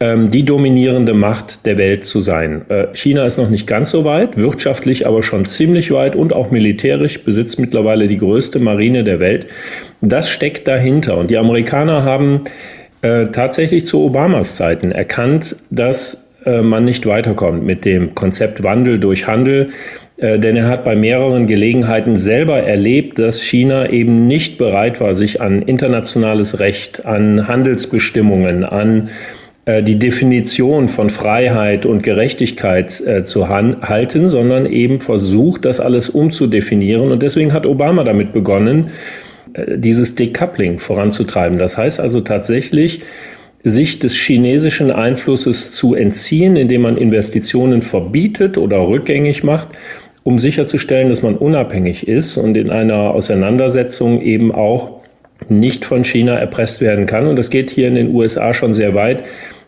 ähm, 0.00 0.30
die 0.30 0.44
dominierende 0.44 1.12
Macht 1.12 1.66
der 1.66 1.76
Welt 1.76 2.06
zu 2.06 2.20
sein. 2.20 2.62
Äh, 2.68 2.86
China 2.94 3.26
ist 3.26 3.36
noch 3.36 3.50
nicht 3.50 3.66
ganz 3.66 3.90
so 3.90 4.04
weit, 4.04 4.38
wirtschaftlich 4.38 5.06
aber 5.06 5.22
schon 5.22 5.44
ziemlich 5.44 5.92
weit 5.92 6.16
und 6.16 6.32
auch 6.32 6.50
militärisch 6.50 7.22
besitzt 7.22 7.60
mittlerweile 7.60 8.08
die 8.08 8.16
größte 8.16 8.58
Marine 8.58 9.04
der 9.04 9.20
Welt. 9.20 9.46
Das 10.00 10.30
steckt 10.30 10.66
dahinter. 10.66 11.18
Und 11.18 11.30
die 11.30 11.36
Amerikaner 11.36 12.02
haben 12.02 12.44
äh, 13.02 13.26
tatsächlich 13.26 13.84
zu 13.84 14.02
Obamas 14.02 14.56
Zeiten 14.56 14.90
erkannt, 14.90 15.56
dass 15.70 16.32
äh, 16.46 16.62
man 16.62 16.86
nicht 16.86 17.04
weiterkommt 17.04 17.64
mit 17.64 17.84
dem 17.84 18.14
Konzept 18.14 18.62
Wandel 18.62 18.98
durch 18.98 19.26
Handel. 19.26 19.68
Äh, 20.16 20.38
denn 20.38 20.56
er 20.56 20.68
hat 20.68 20.82
bei 20.82 20.96
mehreren 20.96 21.46
Gelegenheiten 21.46 22.16
selber 22.16 22.60
erlebt, 22.60 23.18
dass 23.18 23.42
China 23.42 23.90
eben 23.90 24.26
nicht 24.26 24.56
bereit 24.56 24.98
war, 24.98 25.14
sich 25.14 25.42
an 25.42 25.60
internationales 25.60 26.58
Recht, 26.58 27.04
an 27.04 27.48
Handelsbestimmungen, 27.48 28.64
an 28.64 29.10
die 29.82 29.98
Definition 29.98 30.88
von 30.88 31.10
Freiheit 31.10 31.86
und 31.86 32.02
Gerechtigkeit 32.02 33.00
äh, 33.00 33.22
zu 33.22 33.48
halten, 33.48 34.28
sondern 34.28 34.66
eben 34.66 35.00
versucht, 35.00 35.64
das 35.64 35.80
alles 35.80 36.08
umzudefinieren. 36.08 37.10
Und 37.10 37.22
deswegen 37.22 37.52
hat 37.52 37.66
Obama 37.66 38.04
damit 38.04 38.32
begonnen, 38.32 38.90
äh, 39.54 39.78
dieses 39.78 40.14
Decoupling 40.14 40.78
voranzutreiben. 40.78 41.58
Das 41.58 41.76
heißt 41.76 42.00
also 42.00 42.20
tatsächlich, 42.20 43.02
sich 43.62 43.98
des 43.98 44.14
chinesischen 44.14 44.90
Einflusses 44.90 45.72
zu 45.72 45.94
entziehen, 45.94 46.56
indem 46.56 46.82
man 46.82 46.96
Investitionen 46.96 47.82
verbietet 47.82 48.56
oder 48.56 48.88
rückgängig 48.88 49.44
macht, 49.44 49.68
um 50.22 50.38
sicherzustellen, 50.38 51.08
dass 51.08 51.22
man 51.22 51.36
unabhängig 51.36 52.08
ist 52.08 52.36
und 52.36 52.56
in 52.56 52.70
einer 52.70 53.14
Auseinandersetzung 53.14 54.22
eben 54.22 54.52
auch 54.52 55.00
nicht 55.48 55.84
von 55.84 56.04
China 56.04 56.36
erpresst 56.36 56.80
werden 56.80 57.06
kann. 57.06 57.26
Und 57.26 57.36
das 57.36 57.50
geht 57.50 57.70
hier 57.70 57.88
in 57.88 57.94
den 57.94 58.14
USA 58.14 58.52
schon 58.54 58.74
sehr 58.74 58.94
weit. 58.94 59.24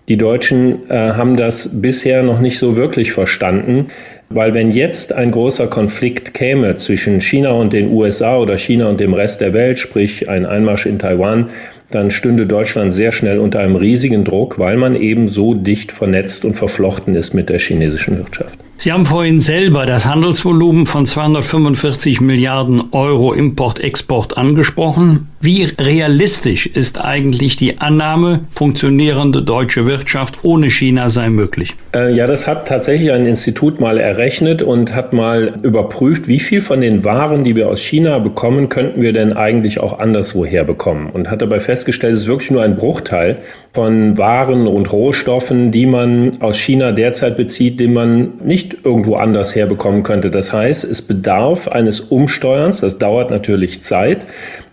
Die 0.08 0.16
Deutschen 0.16 0.90
äh, 0.90 1.12
haben 1.12 1.36
das 1.36 1.80
bisher 1.80 2.22
noch 2.22 2.40
nicht 2.40 2.58
so 2.58 2.76
wirklich 2.76 3.12
verstanden, 3.12 3.86
weil 4.30 4.52
wenn 4.52 4.72
jetzt 4.72 5.12
ein 5.12 5.30
großer 5.30 5.68
Konflikt 5.68 6.34
käme 6.34 6.74
zwischen 6.76 7.20
China 7.20 7.50
und 7.50 7.72
den 7.72 7.92
USA 7.92 8.36
oder 8.36 8.56
China 8.56 8.88
und 8.88 8.98
dem 8.98 9.14
Rest 9.14 9.40
der 9.40 9.52
Welt, 9.52 9.78
sprich 9.78 10.28
ein 10.28 10.44
Einmarsch 10.44 10.86
in 10.86 10.98
Taiwan, 10.98 11.50
dann 11.90 12.10
stünde 12.10 12.46
Deutschland 12.46 12.92
sehr 12.92 13.12
schnell 13.12 13.38
unter 13.38 13.60
einem 13.60 13.76
riesigen 13.76 14.24
Druck, 14.24 14.58
weil 14.58 14.76
man 14.76 14.96
eben 14.96 15.28
so 15.28 15.54
dicht 15.54 15.92
vernetzt 15.92 16.44
und 16.44 16.54
verflochten 16.54 17.14
ist 17.14 17.34
mit 17.34 17.48
der 17.48 17.58
chinesischen 17.58 18.18
Wirtschaft. 18.18 18.58
Sie 18.78 18.90
haben 18.90 19.06
vorhin 19.06 19.38
selber 19.38 19.86
das 19.86 20.06
Handelsvolumen 20.06 20.86
von 20.86 21.06
245 21.06 22.20
Milliarden 22.20 22.82
Euro 22.90 23.32
Import-Export 23.32 24.36
angesprochen. 24.36 25.28
Wie 25.44 25.64
realistisch 25.64 26.66
ist 26.66 27.00
eigentlich 27.00 27.56
die 27.56 27.80
Annahme, 27.80 28.44
funktionierende 28.54 29.42
deutsche 29.42 29.86
Wirtschaft 29.86 30.44
ohne 30.44 30.70
China 30.70 31.10
sei 31.10 31.30
möglich? 31.30 31.74
Äh, 31.92 32.14
ja, 32.14 32.28
das 32.28 32.46
hat 32.46 32.68
tatsächlich 32.68 33.10
ein 33.10 33.26
Institut 33.26 33.80
mal 33.80 33.98
errechnet 33.98 34.62
und 34.62 34.94
hat 34.94 35.12
mal 35.12 35.58
überprüft, 35.64 36.28
wie 36.28 36.38
viel 36.38 36.60
von 36.60 36.80
den 36.80 37.02
Waren, 37.04 37.42
die 37.42 37.56
wir 37.56 37.68
aus 37.68 37.82
China 37.82 38.20
bekommen, 38.20 38.68
könnten 38.68 39.02
wir 39.02 39.12
denn 39.12 39.32
eigentlich 39.32 39.80
auch 39.80 39.98
anderswoher 39.98 40.62
bekommen. 40.62 41.10
Und 41.12 41.28
hat 41.28 41.42
dabei 41.42 41.58
festgestellt, 41.58 42.14
es 42.14 42.20
ist 42.20 42.28
wirklich 42.28 42.52
nur 42.52 42.62
ein 42.62 42.76
Bruchteil 42.76 43.38
von 43.72 44.16
Waren 44.18 44.68
und 44.68 44.92
Rohstoffen, 44.92 45.72
die 45.72 45.86
man 45.86 46.40
aus 46.40 46.56
China 46.56 46.92
derzeit 46.92 47.36
bezieht, 47.36 47.80
den 47.80 47.94
man 47.94 48.34
nicht 48.44 48.76
irgendwo 48.84 49.16
anders 49.16 49.56
herbekommen 49.56 50.04
könnte. 50.04 50.30
Das 50.30 50.52
heißt, 50.52 50.84
es 50.84 51.02
bedarf 51.02 51.66
eines 51.66 51.98
Umsteuerns, 51.98 52.80
das 52.80 52.98
dauert 52.98 53.30
natürlich 53.30 53.82
Zeit, 53.82 54.24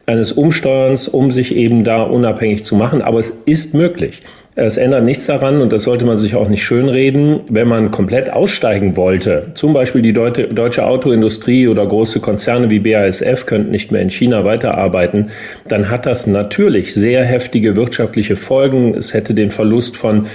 eines 0.10 0.32
Umsteuerns, 0.32 1.08
um 1.08 1.32
sich 1.32 1.56
eben 1.56 1.84
da 1.84 2.02
unabhängig 2.02 2.66
zu 2.66 2.76
machen, 2.76 3.02
aber 3.02 3.20
es 3.20 3.32
ist 3.46 3.76
möglich. 3.76 4.24
Es 4.56 4.76
ändert 4.76 5.06
nichts 5.06 5.26
daran 5.26 5.62
und 5.62 5.72
das 5.72 5.84
sollte 5.84 6.04
man 6.04 6.18
sich 6.18 6.36
auch 6.36 6.50
nicht 6.50 6.64
schönreden, 6.64 7.42
wenn 7.50 7.68
man 7.68 7.92
komplett 7.92 8.34
aussteigen 8.34 8.98
wollte. 8.98 9.52
Zum 9.54 9.72
Beispiel 9.72 10.02
die 10.02 10.12
deutsche 10.12 10.86
Autoindustrie 10.86 11.70
oder 11.70 11.86
große 11.86 12.20
Konzerne 12.20 12.70
wie 12.70 12.80
BASF 12.80 13.46
könnten 13.46 13.72
nicht 13.72 13.92
mehr 13.92 14.02
in 14.02 14.10
China 14.10 14.44
weiterarbeiten, 14.44 15.30
dann 15.68 15.90
hat 15.90 16.06
das 16.06 16.28
natürlich 16.28 16.94
sehr 16.94 17.24
heftige 17.24 17.78
wirtschaftliche 17.78 18.36
Folgen. 18.36 18.96
Es 18.96 19.14
hätte 19.14 19.34
den 19.34 19.52
Verlust 19.52 19.96
von 19.96 20.26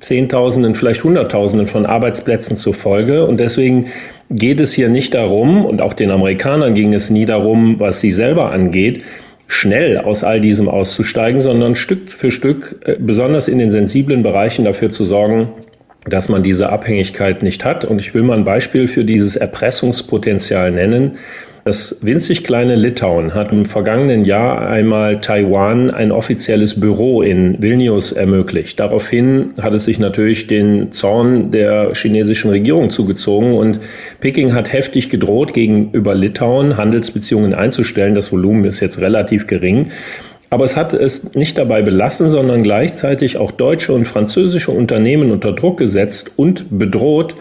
Zehntausenden, 0.00 0.74
vielleicht 0.74 1.04
Hunderttausenden 1.04 1.66
von 1.66 1.84
Arbeitsplätzen 1.84 2.56
zur 2.56 2.74
Folge. 2.74 3.26
Und 3.26 3.38
deswegen 3.38 3.86
geht 4.30 4.60
es 4.60 4.72
hier 4.72 4.88
nicht 4.88 5.14
darum, 5.14 5.66
und 5.66 5.82
auch 5.82 5.92
den 5.92 6.10
Amerikanern 6.10 6.74
ging 6.74 6.94
es 6.94 7.10
nie 7.10 7.26
darum, 7.26 7.80
was 7.80 8.00
sie 8.00 8.12
selber 8.12 8.50
angeht, 8.52 9.02
schnell 9.46 9.98
aus 9.98 10.24
all 10.24 10.40
diesem 10.40 10.68
auszusteigen, 10.68 11.40
sondern 11.40 11.74
Stück 11.74 12.10
für 12.10 12.30
Stück, 12.30 12.80
äh, 12.84 12.96
besonders 12.98 13.48
in 13.48 13.58
den 13.58 13.70
sensiblen 13.70 14.22
Bereichen 14.22 14.64
dafür 14.64 14.90
zu 14.90 15.04
sorgen, 15.04 15.48
dass 16.06 16.28
man 16.28 16.42
diese 16.42 16.70
Abhängigkeit 16.70 17.42
nicht 17.42 17.64
hat. 17.64 17.84
Und 17.84 18.00
ich 18.00 18.14
will 18.14 18.22
mal 18.22 18.36
ein 18.36 18.44
Beispiel 18.44 18.88
für 18.88 19.04
dieses 19.04 19.36
Erpressungspotenzial 19.36 20.70
nennen. 20.70 21.18
Das 21.64 22.00
winzig 22.02 22.44
kleine 22.44 22.74
Litauen 22.76 23.32
hat 23.32 23.50
im 23.50 23.64
vergangenen 23.64 24.26
Jahr 24.26 24.68
einmal 24.68 25.22
Taiwan 25.22 25.90
ein 25.90 26.12
offizielles 26.12 26.78
Büro 26.78 27.22
in 27.22 27.62
Vilnius 27.62 28.12
ermöglicht. 28.12 28.78
Daraufhin 28.78 29.54
hat 29.62 29.72
es 29.72 29.86
sich 29.86 29.98
natürlich 29.98 30.46
den 30.46 30.92
Zorn 30.92 31.52
der 31.52 31.94
chinesischen 31.94 32.50
Regierung 32.50 32.90
zugezogen 32.90 33.54
und 33.54 33.80
Peking 34.20 34.52
hat 34.52 34.74
heftig 34.74 35.08
gedroht, 35.08 35.54
gegenüber 35.54 36.14
Litauen 36.14 36.76
Handelsbeziehungen 36.76 37.54
einzustellen. 37.54 38.14
Das 38.14 38.30
Volumen 38.30 38.66
ist 38.66 38.80
jetzt 38.80 39.00
relativ 39.00 39.46
gering. 39.46 39.86
Aber 40.50 40.66
es 40.66 40.76
hat 40.76 40.92
es 40.92 41.34
nicht 41.34 41.56
dabei 41.56 41.80
belassen, 41.80 42.28
sondern 42.28 42.62
gleichzeitig 42.62 43.38
auch 43.38 43.50
deutsche 43.50 43.94
und 43.94 44.04
französische 44.04 44.70
Unternehmen 44.70 45.30
unter 45.30 45.52
Druck 45.52 45.78
gesetzt 45.78 46.32
und 46.36 46.78
bedroht 46.78 47.36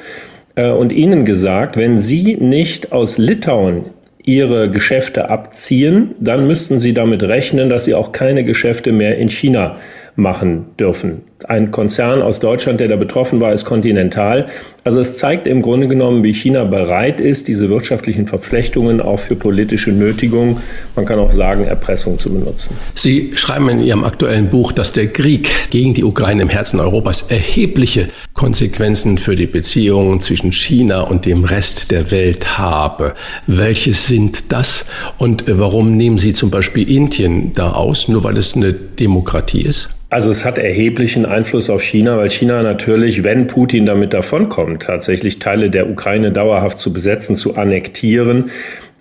äh, 0.56 0.72
und 0.72 0.94
ihnen 0.94 1.25
gesagt, 1.25 1.75
wenn 1.75 1.98
sie 1.98 2.38
nicht 2.38 2.94
aus 2.94 3.18
Litauen 3.18 3.84
ihre 4.25 4.70
Geschäfte 4.70 5.30
abziehen, 5.30 6.15
dann 6.20 6.48
müssten 6.48 6.80
sie 6.80 6.94
damit 6.94 7.24
rechnen, 7.24 7.70
dass 7.70 7.86
sie 7.86 7.94
auch 7.94 8.12
keine 8.12 8.44
Geschäfte 8.44 8.92
mehr 8.92 9.18
in 9.18 9.30
China 9.30 9.77
machen 10.15 10.68
dürfen. 10.80 11.24
Ein 11.46 11.72
Konzern 11.72 12.22
aus 12.22 12.40
Deutschland, 12.40 12.80
der 12.80 12.88
da 12.88 12.96
betroffen 12.96 13.42
war, 13.42 13.54
ist 13.54 13.66
Continental. 13.66 14.48
Also 14.84 15.00
es 15.00 15.16
zeigt 15.16 15.48
im 15.48 15.62
Grunde 15.62 15.88
genommen, 15.88 16.24
wie 16.24 16.34
China 16.34 16.66
bereit 16.66 17.20
ist, 17.20 17.48
diese 17.48 17.70
wirtschaftlichen 17.70 18.28
Verflechtungen 18.28 19.02
auch 19.02 19.20
für 19.20 19.36
politische 19.36 19.92
Nötigung, 19.92 20.60
man 20.96 21.06
kann 21.06 21.20
auch 21.20 21.30
sagen, 21.30 21.64
Erpressung 21.64 22.20
zu 22.20 22.32
benutzen. 22.32 22.76
Sie 22.96 23.32
schreiben 23.36 23.70
in 23.70 23.82
Ihrem 23.82 24.04
aktuellen 24.04 24.50
Buch, 24.50 24.72
dass 24.72 24.92
der 24.92 25.08
Krieg 25.08 25.50
gegen 25.70 25.94
die 25.94 26.04
Ukraine 26.04 26.42
im 26.42 26.50
Herzen 26.50 26.80
Europas 26.80 27.24
erhebliche 27.24 28.10
Konsequenzen 28.34 29.18
für 29.18 29.36
die 29.36 29.48
Beziehungen 29.48 30.20
zwischen 30.20 30.52
China 30.52 31.02
und 31.02 31.26
dem 31.26 31.46
Rest 31.46 31.92
der 31.92 32.12
Welt 32.12 32.58
habe. 32.58 33.14
Welche 33.48 33.94
sind 33.94 34.52
das 34.52 34.86
und 35.18 35.46
warum 35.48 35.96
nehmen 35.96 36.18
Sie 36.18 36.34
zum 36.34 36.52
Beispiel 36.52 36.90
Indien 36.90 37.54
da 37.54 37.72
aus, 37.72 38.08
nur 38.08 38.24
weil 38.24 38.38
es 38.38 38.56
eine 38.56 38.74
Demokratie 38.74 39.62
ist? 39.62 39.90
Also 40.14 40.30
es 40.30 40.46
hat 40.46 40.60
erheblichen 40.60 41.26
Einfluss 41.34 41.70
auf 41.70 41.82
China, 41.82 42.18
weil 42.18 42.30
China 42.30 42.62
natürlich, 42.63 43.24
wenn 43.24 43.48
Putin 43.48 43.86
damit 43.86 44.13
davonkommt, 44.13 44.84
tatsächlich 44.84 45.40
Teile 45.40 45.70
der 45.70 45.90
Ukraine 45.90 46.32
dauerhaft 46.32 46.80
zu 46.80 46.94
besetzen, 46.94 47.36
zu 47.36 47.56
annektieren, 47.56 48.52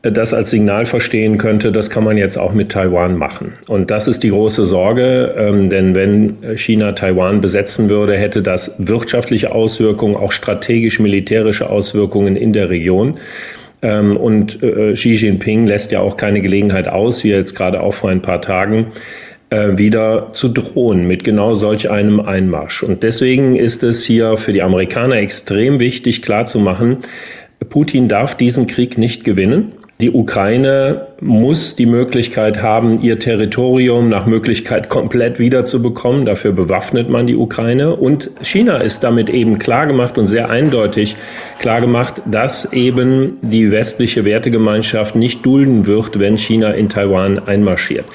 das 0.03 0.35
als 0.35 0.51
Signal 0.51 0.85
verstehen 0.85 1.39
könnte, 1.39 1.71
das 1.71 1.89
kann 1.89 2.03
man 2.03 2.17
jetzt 2.17 2.37
auch 2.37 2.53
mit 2.53 2.73
Taiwan 2.73 3.17
machen. 3.17 3.53
Und 3.69 3.93
das 3.93 4.09
ist 4.09 4.25
die 4.25 4.31
große 4.31 4.65
Sorge, 4.65 5.35
ähm, 5.37 5.71
denn 5.71 5.95
wenn 5.95 6.57
China 6.57 6.93
Taiwan 6.93 7.41
besetzen 7.41 7.89
würde, 7.89 8.17
hätte 8.17 8.43
das 8.43 8.75
wirtschaftliche 8.79 9.53
Auswirkungen, 9.53 10.17
auch 10.17 10.33
strategisch-militärische 10.33 11.71
Auswirkungen 11.71 12.35
in 12.35 12.53
der 12.53 12.69
Region. 12.69 13.19
Ähm, 13.81 14.17
und 14.17 14.61
äh, 14.62 14.95
Xi 14.95 15.12
Jinping 15.12 15.67
lässt 15.67 15.93
ja 15.93 16.01
auch 16.01 16.17
keine 16.17 16.41
Gelegenheit 16.41 16.89
aus, 16.89 17.23
wie 17.23 17.31
jetzt 17.31 17.55
gerade 17.55 17.81
auch 17.81 17.95
vor 17.95 18.11
ein 18.11 18.23
paar 18.23 18.41
Tagen 18.41 18.89
äh, 19.53 19.77
wieder 19.77 20.33
zu 20.33 20.49
drohen 20.49 21.07
mit 21.07 21.25
genau 21.25 21.53
solch 21.53 21.91
einem 21.91 22.21
Einmarsch. 22.21 22.83
Und 22.83 23.03
deswegen 23.03 23.55
ist 23.55 23.83
es 23.83 24.03
hier 24.05 24.39
für 24.39 24.55
die 24.55 24.63
Amerikaner 24.63 25.17
extrem 25.17 25.79
wichtig 25.79 26.23
klarzumachen, 26.23 26.99
Putin 27.69 28.09
darf 28.09 28.35
diesen 28.35 28.67
Krieg 28.67 28.99
nicht 28.99 29.25
gewinnen. 29.25 29.73
Die 30.01 30.11
Ukraine 30.11 31.07
muss 31.21 31.77
die 31.77 31.87
Möglichkeit 31.87 32.61
haben, 32.61 33.03
ihr 33.03 33.21
Territorium 33.21 34.09
nach 34.09 34.27
Möglichkeit 34.27 34.89
komplett 34.89 35.39
wiederzubekommen. 35.39 36.25
Dafür 36.25 36.51
bewaffnet 36.51 37.09
man 37.09 37.29
die 37.29 37.37
Ukraine. 37.37 37.95
Und 37.95 38.31
China 38.43 38.79
ist 38.79 39.05
damit 39.05 39.31
eben 39.31 39.61
klargemacht 39.61 40.19
und 40.19 40.27
sehr 40.27 40.51
eindeutig 40.51 41.15
klargemacht, 41.61 42.21
dass 42.29 42.73
eben 42.73 43.39
die 43.43 43.71
westliche 43.71 44.25
Wertegemeinschaft 44.25 45.15
nicht 45.15 45.47
dulden 45.47 45.87
wird, 45.87 46.19
wenn 46.19 46.37
China 46.37 46.73
in 46.73 46.89
Taiwan 46.89 47.39
einmarschiert. 47.47 48.07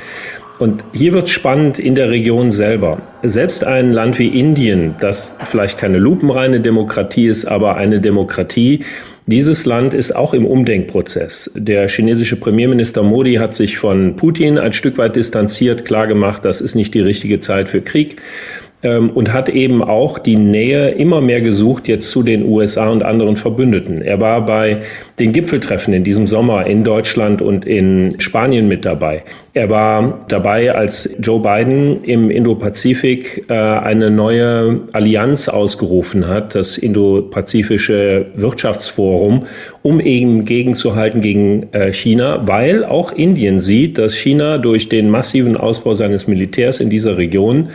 Und 0.59 0.83
hier 0.91 1.13
wird 1.13 1.25
es 1.25 1.31
spannend 1.31 1.77
in 1.77 1.93
der 1.93 2.09
Region 2.09 2.49
selber. 2.49 2.99
Selbst 3.21 3.63
ein 3.63 3.93
Land 3.93 4.17
wie 4.17 4.27
Indien, 4.27 4.95
das 4.99 5.35
vielleicht 5.45 5.77
keine 5.77 5.99
lupenreine 5.99 6.59
Demokratie 6.59 7.27
ist, 7.27 7.45
aber 7.45 7.77
eine 7.77 7.99
Demokratie, 7.99 8.83
dieses 9.27 9.65
Land 9.65 9.93
ist 9.93 10.15
auch 10.15 10.33
im 10.33 10.45
Umdenkprozess. 10.45 11.51
Der 11.53 11.89
chinesische 11.89 12.37
Premierminister 12.37 13.03
Modi 13.03 13.35
hat 13.35 13.53
sich 13.53 13.77
von 13.77 14.15
Putin 14.15 14.57
ein 14.57 14.71
Stück 14.71 14.97
weit 14.97 15.15
distanziert, 15.15 15.85
klargemacht, 15.85 16.45
das 16.45 16.61
ist 16.61 16.75
nicht 16.75 16.93
die 16.93 17.01
richtige 17.01 17.37
Zeit 17.39 17.67
für 17.69 17.81
Krieg 17.81 18.15
ähm, 18.83 19.09
und 19.09 19.33
hat 19.33 19.49
eben 19.49 19.83
auch 19.83 20.19
die 20.19 20.35
Nähe 20.35 20.89
immer 20.89 21.19
mehr 21.19 21.41
gesucht 21.41 21.87
jetzt 21.87 22.11
zu 22.11 22.21
den 22.21 22.45
USA 22.45 22.89
und 22.89 23.03
anderen 23.03 23.35
Verbündeten. 23.35 24.01
Er 24.01 24.21
war 24.21 24.45
bei 24.45 24.77
den 25.19 25.33
Gipfeltreffen 25.33 25.95
in 25.95 26.03
diesem 26.03 26.27
Sommer 26.27 26.67
in 26.67 26.83
Deutschland 26.83 27.41
und 27.41 27.65
in 27.65 28.19
Spanien 28.19 28.67
mit 28.67 28.85
dabei. 28.85 29.23
Er 29.55 29.71
war 29.71 30.25
dabei, 30.27 30.75
als 30.75 31.17
Joe 31.19 31.39
Biden 31.39 32.03
im 32.03 32.29
Indo-Pazifik 32.29 33.45
äh, 33.49 33.53
eine 33.55 34.11
neue 34.11 34.81
Allianz 34.93 35.49
ausgerufen 35.49 36.27
hat, 36.27 36.53
das 36.53 36.77
Indo-Pazifische 36.77 38.27
Wirtschaftsforum, 38.35 39.47
um 39.81 39.99
eben 39.99 40.45
gegenzuhalten 40.45 41.21
gegen 41.21 41.73
äh, 41.73 41.91
China, 41.91 42.43
weil 42.45 42.85
auch 42.85 43.11
Indien 43.11 43.59
sieht, 43.59 43.97
dass 43.97 44.13
China 44.13 44.59
durch 44.59 44.89
den 44.89 45.09
massiven 45.09 45.57
Ausbau 45.57 45.95
seines 45.95 46.27
Militärs 46.27 46.79
in 46.79 46.91
dieser 46.91 47.17
Region 47.17 47.69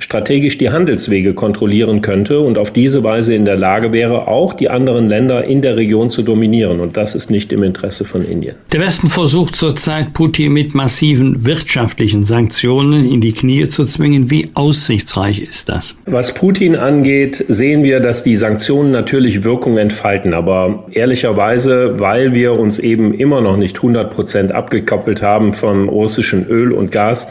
strategisch 0.00 0.58
die 0.58 0.70
Handelswege 0.70 1.34
kontrollieren 1.34 2.02
könnte 2.02 2.38
und 2.38 2.56
auf 2.56 2.70
diese 2.70 3.02
Weise 3.02 3.34
in 3.34 3.44
der 3.44 3.56
Lage 3.56 3.92
wäre, 3.92 4.28
auch 4.28 4.52
die 4.54 4.70
anderen 4.70 5.08
Länder 5.08 5.44
in 5.44 5.60
der 5.60 5.76
Region 5.76 6.08
zu 6.08 6.22
dominieren. 6.22 6.78
Und 6.78 6.96
das 6.96 7.16
ist 7.16 7.30
nicht 7.30 7.52
im 7.52 7.64
Interesse 7.64 8.04
von 8.04 8.24
Indien. 8.24 8.54
Der 8.72 8.80
Westen 8.80 9.08
versucht 9.08 9.56
zurzeit, 9.56 10.12
Putin 10.12 10.52
mit 10.52 10.72
massiven 10.72 11.44
wirtschaftlichen 11.44 12.22
Sanktionen 12.22 13.10
in 13.10 13.20
die 13.20 13.32
Knie 13.32 13.66
zu 13.66 13.84
zwingen. 13.84 14.30
Wie 14.30 14.50
aussichtsreich 14.54 15.40
ist 15.40 15.68
das? 15.68 15.96
Was 16.06 16.32
Putin 16.32 16.76
angeht, 16.76 17.44
sehen 17.48 17.82
wir, 17.82 17.98
dass 17.98 18.22
die 18.22 18.36
Sanktionen 18.36 18.92
natürlich 18.92 19.42
Wirkung 19.42 19.78
entfalten. 19.78 20.32
Aber 20.32 20.84
ehrlicherweise, 20.92 21.98
weil 21.98 22.34
wir 22.34 22.52
uns 22.52 22.78
eben 22.78 23.14
immer 23.14 23.40
noch 23.40 23.56
nicht 23.56 23.76
100 23.76 24.12
Prozent 24.14 24.52
abgekoppelt 24.52 25.22
haben 25.22 25.54
vom 25.54 25.88
russischen 25.88 26.46
Öl 26.46 26.70
und 26.70 26.92
Gas, 26.92 27.26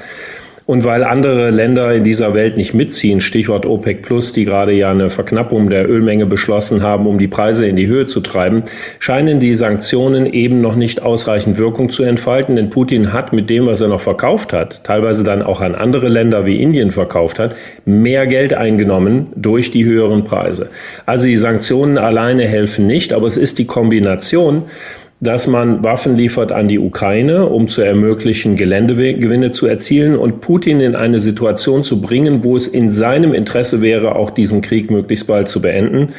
und 0.67 0.83
weil 0.83 1.05
andere 1.05 1.49
Länder 1.49 1.93
in 1.93 2.03
dieser 2.03 2.33
Welt 2.33 2.57
nicht 2.57 2.73
mitziehen, 2.73 3.21
Stichwort 3.21 3.65
OPEC 3.65 4.01
Plus, 4.01 4.33
die 4.33 4.43
gerade 4.43 4.73
ja 4.73 4.91
eine 4.91 5.09
Verknappung 5.09 5.69
der 5.69 5.89
Ölmenge 5.89 6.25
beschlossen 6.25 6.83
haben, 6.83 7.07
um 7.07 7.17
die 7.17 7.29
Preise 7.29 7.65
in 7.65 7.77
die 7.77 7.87
Höhe 7.87 8.05
zu 8.05 8.19
treiben, 8.19 8.63
scheinen 8.99 9.39
die 9.39 9.55
Sanktionen 9.55 10.25
eben 10.25 10.59
noch 10.59 10.75
nicht 10.75 11.01
ausreichend 11.01 11.57
Wirkung 11.57 11.89
zu 11.89 12.03
entfalten. 12.03 12.57
Denn 12.57 12.69
Putin 12.69 13.13
hat 13.13 13.31
mit 13.31 13.49
dem, 13.49 13.65
was 13.65 13.79
er 13.79 13.87
noch 13.87 14.01
verkauft 14.01 14.51
hat, 14.51 14.83
teilweise 14.83 15.23
dann 15.23 15.41
auch 15.41 15.61
an 15.61 15.73
andere 15.73 16.09
Länder 16.09 16.45
wie 16.45 16.61
Indien 16.61 16.91
verkauft 16.91 17.39
hat, 17.39 17.55
mehr 17.85 18.27
Geld 18.27 18.53
eingenommen 18.53 19.27
durch 19.37 19.71
die 19.71 19.85
höheren 19.85 20.25
Preise. 20.25 20.69
Also 21.05 21.27
die 21.27 21.37
Sanktionen 21.37 21.97
alleine 21.97 22.45
helfen 22.45 22.87
nicht, 22.87 23.13
aber 23.13 23.25
es 23.25 23.37
ist 23.37 23.57
die 23.57 23.67
Kombination 23.67 24.63
dass 25.19 25.47
man 25.47 25.83
Waffen 25.83 26.15
liefert 26.15 26.51
an 26.51 26.67
die 26.67 26.77
Ukraine, 26.77 27.47
um 27.47 27.67
zu 27.67 27.81
ermöglichen, 27.81 28.55
Geländegewinne 28.55 29.51
zu 29.51 29.65
erzielen 29.65 30.15
und 30.15 30.41
Putin 30.41 30.79
in 30.79 30.95
eine 30.95 31.19
Situation 31.19 31.83
zu 31.83 32.01
bringen, 32.01 32.43
wo 32.43 32.55
es 32.55 32.67
in 32.67 32.91
seinem 32.91 33.33
Interesse 33.33 33.81
wäre, 33.81 34.15
auch 34.15 34.29
diesen 34.29 34.61
Krieg 34.61 34.91
möglichst 34.91 35.25
bald 35.25 35.47
zu 35.47 35.61
beenden. 35.61 36.09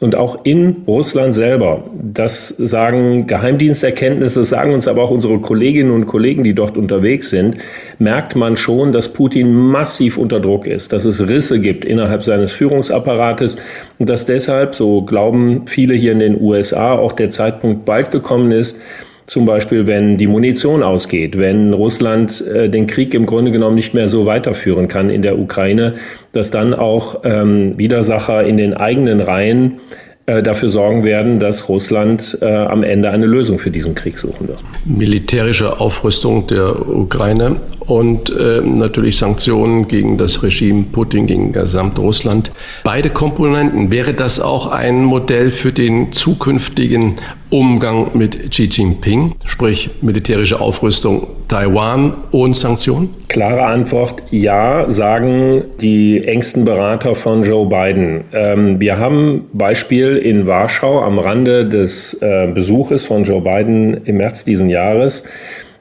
Und 0.00 0.16
auch 0.16 0.44
in 0.44 0.82
Russland 0.88 1.34
selber, 1.34 1.84
das 1.94 2.48
sagen 2.48 3.26
Geheimdiensterkenntnisse, 3.28 4.40
das 4.40 4.48
sagen 4.48 4.74
uns 4.74 4.88
aber 4.88 5.02
auch 5.02 5.10
unsere 5.10 5.38
Kolleginnen 5.38 5.92
und 5.92 6.06
Kollegen, 6.06 6.42
die 6.42 6.52
dort 6.52 6.76
unterwegs 6.76 7.30
sind, 7.30 7.58
merkt 8.00 8.34
man 8.34 8.56
schon, 8.56 8.92
dass 8.92 9.12
Putin 9.12 9.54
massiv 9.54 10.18
unter 10.18 10.40
Druck 10.40 10.66
ist, 10.66 10.92
dass 10.92 11.04
es 11.04 11.26
Risse 11.26 11.60
gibt 11.60 11.84
innerhalb 11.84 12.24
seines 12.24 12.50
Führungsapparates 12.50 13.56
und 13.98 14.08
dass 14.08 14.26
deshalb, 14.26 14.74
so 14.74 15.02
glauben 15.02 15.66
viele 15.66 15.94
hier 15.94 16.12
in 16.12 16.18
den 16.18 16.40
USA, 16.40 16.92
auch 16.92 17.12
der 17.12 17.30
Zeitpunkt 17.30 17.84
bald 17.84 18.10
gekommen 18.10 18.50
ist, 18.50 18.80
zum 19.26 19.46
Beispiel, 19.46 19.86
wenn 19.86 20.16
die 20.16 20.26
Munition 20.26 20.82
ausgeht, 20.82 21.38
wenn 21.38 21.72
Russland 21.72 22.42
äh, 22.46 22.68
den 22.68 22.86
Krieg 22.86 23.14
im 23.14 23.26
Grunde 23.26 23.52
genommen 23.52 23.74
nicht 23.74 23.94
mehr 23.94 24.08
so 24.08 24.26
weiterführen 24.26 24.88
kann 24.88 25.10
in 25.10 25.22
der 25.22 25.38
Ukraine, 25.38 25.94
dass 26.32 26.50
dann 26.50 26.74
auch 26.74 27.20
ähm, 27.24 27.78
Widersacher 27.78 28.44
in 28.44 28.56
den 28.56 28.74
eigenen 28.74 29.20
Reihen 29.20 29.80
äh, 30.26 30.42
dafür 30.42 30.70
sorgen 30.70 31.04
werden, 31.04 31.38
dass 31.38 31.68
Russland 31.68 32.38
äh, 32.40 32.46
am 32.46 32.82
Ende 32.82 33.10
eine 33.10 33.26
Lösung 33.26 33.58
für 33.58 33.70
diesen 33.70 33.94
Krieg 33.94 34.18
suchen 34.18 34.48
wird. 34.48 34.58
Militärische 34.86 35.78
Aufrüstung 35.78 36.46
der 36.46 36.88
Ukraine 36.88 37.56
und 37.80 38.30
äh, 38.30 38.62
natürlich 38.62 39.18
Sanktionen 39.18 39.86
gegen 39.86 40.16
das 40.16 40.42
Regime 40.42 40.84
Putin, 40.90 41.26
gegen 41.26 41.52
Gesamtrussland. 41.52 42.50
Beide 42.84 43.10
Komponenten. 43.10 43.90
Wäre 43.90 44.14
das 44.14 44.40
auch 44.40 44.68
ein 44.68 45.04
Modell 45.04 45.50
für 45.50 45.72
den 45.72 46.10
zukünftigen 46.12 47.16
Umgang 47.54 48.10
mit 48.14 48.50
Xi 48.50 48.64
Jinping, 48.64 49.36
sprich 49.46 49.88
militärische 50.02 50.60
Aufrüstung 50.60 51.28
Taiwan 51.46 52.14
und 52.32 52.56
Sanktionen? 52.56 53.10
Klare 53.28 53.64
Antwort, 53.64 54.24
ja, 54.32 54.90
sagen 54.90 55.62
die 55.80 56.24
engsten 56.24 56.64
Berater 56.64 57.14
von 57.14 57.44
Joe 57.44 57.68
Biden. 57.68 58.22
Ähm, 58.32 58.80
wir 58.80 58.98
haben 58.98 59.44
Beispiel 59.52 60.16
in 60.16 60.48
Warschau 60.48 61.00
am 61.02 61.20
Rande 61.20 61.64
des 61.64 62.14
äh, 62.14 62.48
Besuches 62.52 63.06
von 63.06 63.22
Joe 63.22 63.40
Biden 63.40 64.02
im 64.04 64.16
März 64.16 64.44
diesen 64.44 64.68
Jahres 64.68 65.22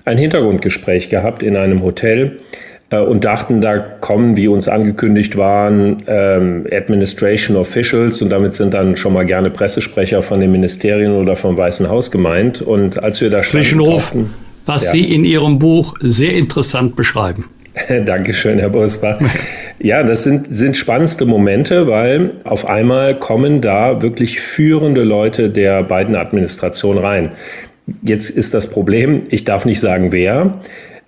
ein 0.06 0.20
Hintergrundgespräch 0.20 1.10
gehabt 1.10 1.42
in 1.42 1.58
einem 1.58 1.82
Hotel 1.82 2.38
und 3.00 3.26
dachten, 3.26 3.62
da 3.62 3.78
kommen, 3.78 4.36
wie 4.36 4.48
uns 4.48 4.68
angekündigt 4.68 5.38
waren, 5.38 6.04
ähm, 6.08 6.66
Administration 6.72 7.58
Officials 7.58 8.22
und 8.22 8.30
damit 8.30 8.56
sind 8.56 8.74
dann 8.74 8.96
schon 8.96 9.14
mal 9.14 9.26
gerne 9.26 9.50
Pressesprecher 9.50 10.22
von 10.22 10.40
den 10.40 10.52
Ministerien 10.52 11.14
oder 11.14 11.36
vom 11.36 11.58
Weißen 11.58 11.90
Haus 11.90 12.12
gemeint. 12.12 12.62
Und 12.62 13.04
als 13.04 13.22
wir 13.22 13.30
da 13.30 13.42
Zwischenruf, 13.42 14.10
standen, 14.10 14.34
was 14.66 14.86
ja. 14.86 14.92
Sie 14.92 15.14
in 15.14 15.26
Ihrem 15.26 15.60
Buch 15.60 15.96
sehr 16.02 16.34
interessant 16.34 16.96
beschreiben. 16.96 17.46
Dankeschön, 18.06 18.60
Herr 18.60 18.70
Busbach. 18.70 19.20
Ja, 19.80 20.04
das 20.04 20.24
sind, 20.24 20.56
sind 20.56 20.78
spannendste 20.78 21.26
Momente, 21.26 21.88
weil 21.88 22.32
auf 22.44 22.68
einmal 22.68 23.18
kommen 23.18 23.62
da 23.62 24.02
wirklich 24.02 24.40
führende 24.40 25.04
Leute 25.04 25.50
der 25.50 25.84
beiden 25.84 26.16
Administrationen 26.16 27.04
rein. 27.04 27.32
Jetzt 28.02 28.30
ist 28.30 28.54
das 28.54 28.70
Problem, 28.70 29.24
ich 29.30 29.44
darf 29.44 29.66
nicht 29.66 29.80
sagen 29.80 30.12
wer, 30.12 30.60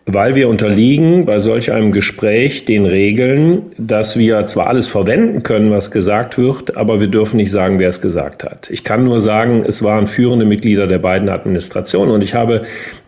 weil 0.08 0.36
wir 0.36 0.50
unterliegen 0.50 1.26
bei 1.26 1.40
solch 1.40 1.72
einem 1.72 1.92
Gespräch 1.92 2.66
den 2.66 2.86
Regeln, 2.86 3.64
dass 3.78 4.20
wir 4.20 4.46
zwar 4.46 4.68
alles 4.68 4.88
verwenden 4.88 5.42
können, 5.42 5.72
was 5.72 5.90
gesagt 5.90 6.38
wird, 6.38 6.78
aber 6.78 7.00
wir 7.00 7.08
dürfen 7.08 7.38
nicht 7.38 7.50
sagen, 7.50 7.80
wer 7.80 7.90
es 7.90 8.02
gesagt 8.02 8.44
hat. 8.44 8.70
Ich 8.70 8.84
kann 8.84 9.04
nur 9.04 9.20
sagen, 9.20 9.64
es 9.68 9.82
waren 9.82 10.06
führende 10.06 10.46
Mitglieder 10.46 10.86
der 10.86 11.00
beiden 11.00 11.28
Administrationen 11.28 12.14
und 12.14 12.24
ich 12.24 12.36
habe 12.36 12.62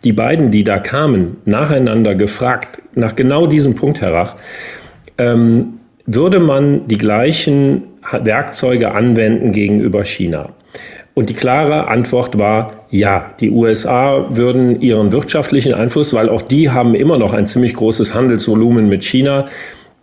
die 0.04 0.14
beiden, 0.14 0.50
die 0.50 0.64
da 0.64 0.80
kamen, 0.80 1.38
nacheinander 1.46 2.16
gefragt, 2.16 2.82
nach 2.96 3.16
genau 3.16 3.46
diesem 3.46 3.76
Punkt, 3.76 4.02
Herr 4.02 4.14
Rach, 4.14 4.36
ähm, 5.20 5.74
würde 6.08 6.40
man 6.40 6.88
die 6.88 6.98
gleichen 6.98 7.84
Werkzeuge 8.12 8.92
anwenden 8.94 9.52
gegenüber 9.52 10.04
China? 10.04 10.50
Und 11.18 11.32
die 11.32 11.34
klare 11.34 11.88
Antwort 11.88 12.38
war 12.38 12.86
ja. 12.92 13.32
Die 13.40 13.50
USA 13.50 14.28
würden 14.30 14.82
ihren 14.82 15.12
wirtschaftlichen 15.12 15.74
Einfluss, 15.74 16.14
weil 16.14 16.30
auch 16.30 16.44
die 16.44 16.70
haben 16.70 16.94
immer 16.94 17.18
noch 17.18 17.34
ein 17.34 17.48
ziemlich 17.48 17.74
großes 17.74 18.14
Handelsvolumen 18.14 18.88
mit 18.88 19.04
China, 19.04 19.48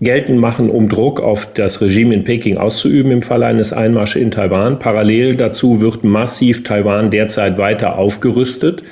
geltend 0.00 0.40
machen, 0.40 0.68
um 0.68 0.88
Druck 0.88 1.20
auf 1.20 1.54
das 1.54 1.80
Regime 1.80 2.12
in 2.16 2.24
Peking 2.24 2.56
auszuüben 2.56 3.12
im 3.12 3.22
Falle 3.22 3.46
eines 3.46 3.72
Einmarsches 3.72 4.22
in 4.22 4.32
Taiwan. 4.32 4.80
Parallel 4.80 5.36
dazu 5.36 5.80
wird 5.80 6.02
massiv 6.02 6.64
Taiwan 6.64 7.12
derzeit 7.12 7.58
weiter 7.58 7.96
aufgerüstet, 7.96 8.82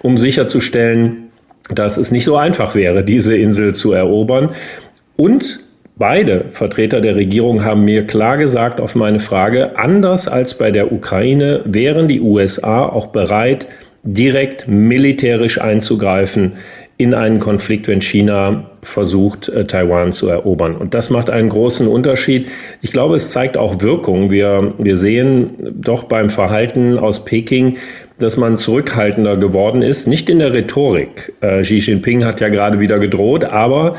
um 0.00 0.16
sicherzustellen, 0.16 1.24
dass 1.68 1.98
es 1.98 2.10
nicht 2.10 2.24
so 2.24 2.38
einfach 2.38 2.74
wäre, 2.74 3.04
diese 3.04 3.36
Insel 3.36 3.74
zu 3.74 3.92
erobern. 3.92 4.48
Und 5.16 5.60
Beide 5.98 6.44
Vertreter 6.50 7.00
der 7.00 7.16
Regierung 7.16 7.64
haben 7.64 7.86
mir 7.86 8.06
klar 8.06 8.36
gesagt 8.36 8.82
auf 8.82 8.94
meine 8.94 9.18
Frage, 9.18 9.78
anders 9.78 10.28
als 10.28 10.58
bei 10.58 10.70
der 10.70 10.92
Ukraine 10.92 11.62
wären 11.64 12.06
die 12.06 12.20
USA 12.20 12.84
auch 12.84 13.06
bereit, 13.06 13.66
direkt 14.02 14.68
militärisch 14.68 15.58
einzugreifen 15.58 16.52
in 16.98 17.14
einen 17.14 17.40
Konflikt, 17.40 17.88
wenn 17.88 18.02
China 18.02 18.70
versucht, 18.82 19.48
äh, 19.48 19.64
Taiwan 19.64 20.12
zu 20.12 20.28
erobern. 20.28 20.76
Und 20.76 20.92
das 20.92 21.08
macht 21.08 21.30
einen 21.30 21.48
großen 21.48 21.88
Unterschied. 21.88 22.48
Ich 22.82 22.92
glaube, 22.92 23.16
es 23.16 23.30
zeigt 23.30 23.56
auch 23.56 23.80
Wirkung. 23.80 24.30
Wir, 24.30 24.74
wir 24.78 24.96
sehen 24.96 25.74
doch 25.80 26.04
beim 26.04 26.30
Verhalten 26.30 26.98
aus 26.98 27.24
Peking, 27.24 27.76
dass 28.18 28.38
man 28.38 28.56
zurückhaltender 28.56 29.36
geworden 29.36 29.82
ist, 29.82 30.06
nicht 30.06 30.30
in 30.30 30.38
der 30.38 30.54
Rhetorik. 30.54 31.34
Äh, 31.40 31.62
Xi 31.62 31.76
Jinping 31.76 32.24
hat 32.24 32.40
ja 32.40 32.48
gerade 32.48 32.80
wieder 32.80 32.98
gedroht, 32.98 33.44
aber 33.44 33.96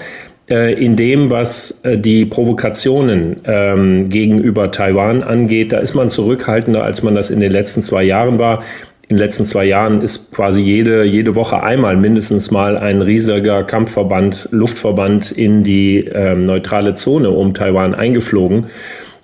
in 0.73 0.95
dem, 0.95 1.29
was 1.29 1.81
äh, 1.83 1.97
die 1.97 2.25
Provokationen 2.25 3.36
ähm, 3.45 4.10
gegenüber 4.10 4.71
Taiwan 4.71 5.23
angeht, 5.23 5.73
da 5.73 5.79
ist 5.79 5.93
man 5.93 6.10
zurückhaltender, 6.10 6.83
als 6.83 7.03
man 7.03 7.15
das 7.15 7.29
in 7.29 7.39
den 7.39 7.51
letzten 7.51 7.81
zwei 7.81 8.03
Jahren 8.03 8.39
war. 8.39 8.63
In 9.10 9.15
den 9.15 9.19
letzten 9.19 9.45
zwei 9.45 9.65
Jahren 9.65 10.01
ist 10.01 10.33
quasi 10.33 10.62
jede, 10.62 11.03
jede 11.03 11.36
Woche 11.36 11.63
einmal 11.63 11.95
mindestens 11.95 12.51
mal 12.51 12.77
ein 12.77 13.01
riesiger 13.01 13.63
Kampfverband, 13.63 14.49
Luftverband 14.51 15.31
in 15.31 15.63
die 15.63 15.99
ähm, 15.99 16.45
neutrale 16.45 16.93
Zone 16.93 17.29
um 17.29 17.53
Taiwan 17.53 17.95
eingeflogen 17.95 18.65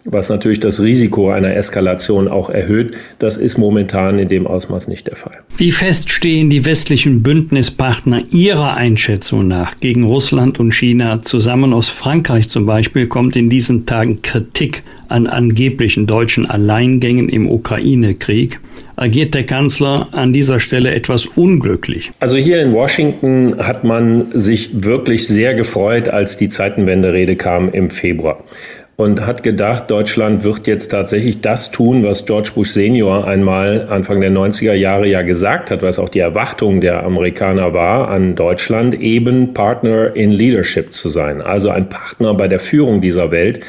was 0.06 0.30
natürlich 0.30 0.60
das 0.60 0.82
Risiko 0.82 1.30
einer 1.30 1.56
Eskalation 1.56 2.28
auch 2.28 2.50
erhöht. 2.50 2.94
Das 3.20 3.38
ist 3.38 3.58
momentan 3.58 4.20
in 4.20 4.28
dem 4.28 4.48
Ausmaß 4.48 4.88
nicht 4.88 5.08
der 5.08 5.16
Fall. 5.16 5.40
Wie 5.58 5.72
fest 5.72 6.12
stehen 6.12 6.50
die 6.50 6.66
westlichen 6.66 7.24
Bündnispartner 7.24 8.24
Ihrer 8.32 8.76
Einschätzung 8.76 9.48
nach 9.48 9.80
gegen 9.80 10.04
Russland 10.04 10.60
und 10.60 10.74
China 10.74 11.22
zusammen? 11.22 11.74
Aus 11.74 11.90
Frankreich 11.90 12.50
zum 12.50 12.66
Beispiel 12.66 13.08
kommt 13.08 13.36
in 13.36 13.50
diesen 13.50 13.86
Tagen 13.86 14.22
Kritik 14.22 14.84
an 15.08 15.28
angeblichen 15.28 16.08
deutschen 16.08 16.50
Alleingängen 16.50 17.30
im 17.30 17.50
Ukraine-Krieg. 17.50 18.60
Agiert 18.96 19.34
der 19.34 19.44
Kanzler 19.44 20.10
an 20.12 20.34
dieser 20.34 20.60
Stelle 20.60 20.94
etwas 20.94 21.26
unglücklich? 21.26 22.12
Also 22.20 22.38
hier 22.38 22.62
in 22.62 22.74
Washington 22.74 23.56
hat 23.58 23.84
man 23.84 24.28
sich 24.34 24.84
wirklich 24.84 25.28
sehr 25.28 25.56
gefreut, 25.56 26.10
als 26.10 26.38
die 26.38 26.50
Zeitenwende-Rede 26.50 27.36
kam 27.36 27.72
im 27.72 27.90
Februar 27.90 28.44
und 28.96 29.26
hat 29.26 29.42
gedacht, 29.42 29.90
Deutschland 29.90 30.44
wird 30.44 30.68
jetzt 30.68 30.90
tatsächlich 30.90 31.42
das 31.42 31.72
tun, 31.72 32.04
was 32.04 32.26
George 32.26 32.52
Bush 32.54 32.72
Senior 32.72 33.26
einmal 33.26 33.88
Anfang 33.90 34.22
der 34.22 34.32
90er 34.32 34.74
Jahre 34.74 35.08
ja 35.08 35.24
gesagt 35.24 35.72
hat, 35.72 35.82
was 35.82 35.98
auch 35.98 36.10
die 36.10 36.20
Erwartung 36.20 36.80
der 36.80 37.04
Amerikaner 37.04 37.74
war 37.74 38.10
an 38.10 38.36
Deutschland, 38.36 38.94
eben 38.96 39.54
Partner 39.54 40.16
in 40.16 40.32
Leadership 40.32 40.94
zu 40.94 41.10
sein, 41.10 41.42
also 41.42 41.70
ein 41.70 41.90
Partner 41.90 42.36
bei 42.36 42.48
der 42.48 42.60
Führung 42.60 43.02
dieser 43.02 43.32
Welt. 43.32 43.62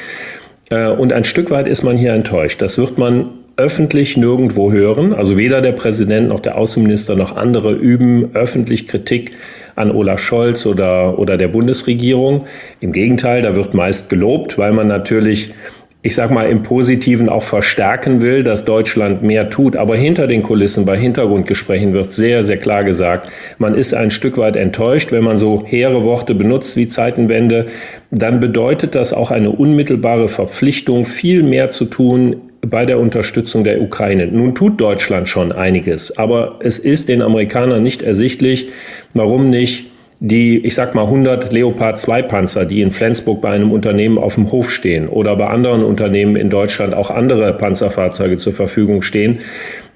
Äh, 0.71 0.89
und 0.89 1.13
ein 1.13 1.25
Stück 1.25 1.51
weit 1.51 1.69
ist 1.69 1.83
man 1.83 1.97
hier 1.97 2.13
enttäuscht. 2.13 2.61
Das 2.61 2.77
wird 2.77 2.99
man 2.99 3.31
öffentlich 3.57 4.17
nirgendwo 4.17 4.73
hören. 4.73 5.15
Also 5.15 5.37
weder 5.37 5.61
der 5.61 5.73
Präsident 5.73 6.29
noch 6.29 6.41
der 6.41 6.59
Außenminister 6.59 7.15
noch 7.15 7.37
andere 7.37 7.73
üben 7.73 8.35
öffentlich 8.35 8.89
Kritik 8.89 9.33
an 9.77 9.91
Olaf 9.91 10.21
Scholz 10.21 10.67
oder, 10.67 11.19
oder 11.19 11.37
der 11.37 11.49
Bundesregierung. 11.49 12.47
Im 12.81 12.93
Gegenteil, 12.93 13.43
da 13.43 13.55
wird 13.55 13.75
meist 13.75 14.09
gelobt, 14.11 14.59
weil 14.59 14.73
man 14.73 14.89
natürlich 14.89 15.53
ich 16.07 16.15
sag 16.15 16.31
mal, 16.31 16.51
im 16.51 16.63
Positiven 16.63 17.31
auch 17.31 17.43
verstärken 17.43 18.21
will, 18.21 18.45
dass 18.45 18.67
Deutschland 18.67 19.23
mehr 19.23 19.49
tut. 19.49 19.75
Aber 19.75 19.97
hinter 19.97 20.27
den 20.27 20.43
Kulissen, 20.43 20.85
bei 20.85 20.99
Hintergrundgesprächen 20.99 21.95
wird 21.95 22.11
sehr, 22.11 22.43
sehr 22.43 22.59
klar 22.59 22.85
gesagt, 22.85 23.31
man 23.57 23.75
ist 23.75 23.95
ein 23.95 24.11
Stück 24.11 24.37
weit 24.37 24.55
enttäuscht. 24.55 25.13
Wenn 25.13 25.25
man 25.25 25.39
so 25.39 25.65
hehre 25.65 26.05
Worte 26.05 26.35
benutzt 26.35 26.77
wie 26.77 26.89
Zeitenwende, 26.89 27.69
dann 28.11 28.39
bedeutet 28.39 28.95
das 28.95 29.15
auch 29.15 29.31
eine 29.31 29.49
unmittelbare 29.51 30.29
Verpflichtung, 30.29 31.07
viel 31.07 31.43
mehr 31.43 31.71
zu 31.71 31.87
tun 31.87 32.44
bei 32.67 32.85
der 32.85 32.99
Unterstützung 32.99 33.65
der 33.65 33.81
Ukraine. 33.81 34.27
Nun 34.27 34.55
tut 34.55 34.81
Deutschland 34.81 35.29
schon 35.29 35.53
einiges, 35.53 36.17
aber 36.17 36.57
es 36.61 36.79
ist 36.79 37.09
den 37.09 37.23
Amerikanern 37.23 37.83
nicht 37.83 38.03
ersichtlich, 38.03 38.69
warum 39.13 39.51
nicht 39.51 39.87
die, 40.21 40.59
ich 40.65 40.75
sag 40.75 40.95
mal, 40.95 41.05
100 41.05 41.53
Leopard 41.53 41.99
2 41.99 42.23
Panzer, 42.23 42.65
die 42.65 42.81
in 42.81 42.93
Flensburg 42.93 43.43
bei 43.43 43.51
einem 43.51 43.73
Unternehmen 43.73 44.17
auf 44.17 44.37
dem 44.37 44.51
Hof 44.53 44.71
stehen 44.71 45.09
oder 45.09 45.37
bei 45.37 45.49
anderen 45.49 45.85
Unternehmen 45.85 46.37
in 46.37 46.51
Deutschland 46.51 46.95
auch 46.95 47.11
andere 47.11 47.53
Panzerfahrzeuge 47.53 48.39
zur 48.39 48.55
Verfügung 48.55 49.03
stehen, 49.03 49.41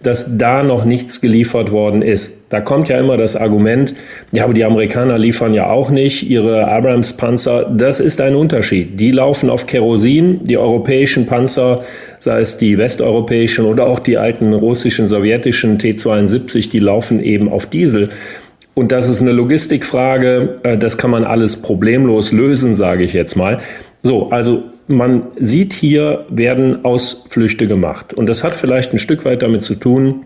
dass 0.03 0.37
da 0.39 0.63
noch 0.63 0.85
nichts 0.85 1.21
geliefert 1.21 1.73
worden 1.73 2.03
ist. 2.03 2.45
Da 2.51 2.61
kommt 2.61 2.89
ja 2.89 3.01
immer 3.01 3.17
das 3.17 3.37
Argument, 3.37 3.95
ja, 4.31 4.45
aber 4.45 4.55
die 4.55 4.65
Amerikaner 4.65 5.19
liefern 5.19 5.55
ja 5.55 5.71
auch 5.71 5.91
nicht 5.91 6.29
ihre 6.29 6.69
Abrams-Panzer. 6.69 7.73
Das 7.77 7.99
ist 7.99 8.21
ein 8.21 8.37
Unterschied. 8.37 9.01
Die 9.01 9.11
laufen 9.11 9.51
auf 9.51 9.67
Kerosin, 9.67 10.41
die 10.45 10.57
europäischen 10.57 11.27
Panzer, 11.27 11.83
sei 12.19 12.41
es 12.41 12.59
die 12.59 12.79
westeuropäischen 12.79 13.65
oder 13.65 13.87
auch 13.87 13.99
die 13.99 14.19
alten 14.19 14.53
russischen, 14.53 15.09
sowjetischen 15.09 15.79
T-72, 15.79 16.71
die 16.71 16.79
laufen 16.79 17.21
eben 17.23 17.49
auf 17.51 17.67
Diesel. 17.67 18.11
Und 18.75 18.93
das 18.93 19.09
ist 19.09 19.21
eine 19.21 19.33
Logistikfrage, 19.33 20.61
äh, 20.63 20.79
das 20.79 20.99
kann 20.99 21.11
man 21.11 21.25
alles 21.25 21.57
problemlos 21.57 22.33
lösen, 22.33 22.75
sage 22.75 23.05
ich 23.05 23.13
jetzt 23.13 23.37
mal. 23.37 23.61
So, 24.03 24.31
also 24.31 24.63
man 24.87 25.25
sieht 25.37 25.73
hier, 25.73 26.25
werden 26.29 26.85
Ausflüchte 26.85 27.67
gemacht. 27.67 28.15
Und 28.15 28.27
das 28.27 28.43
hat 28.43 28.55
vielleicht 28.55 28.93
ein 28.93 28.99
Stück 28.99 29.25
weit 29.25 29.43
damit 29.43 29.63
zu 29.63 29.75
tun, 29.75 30.25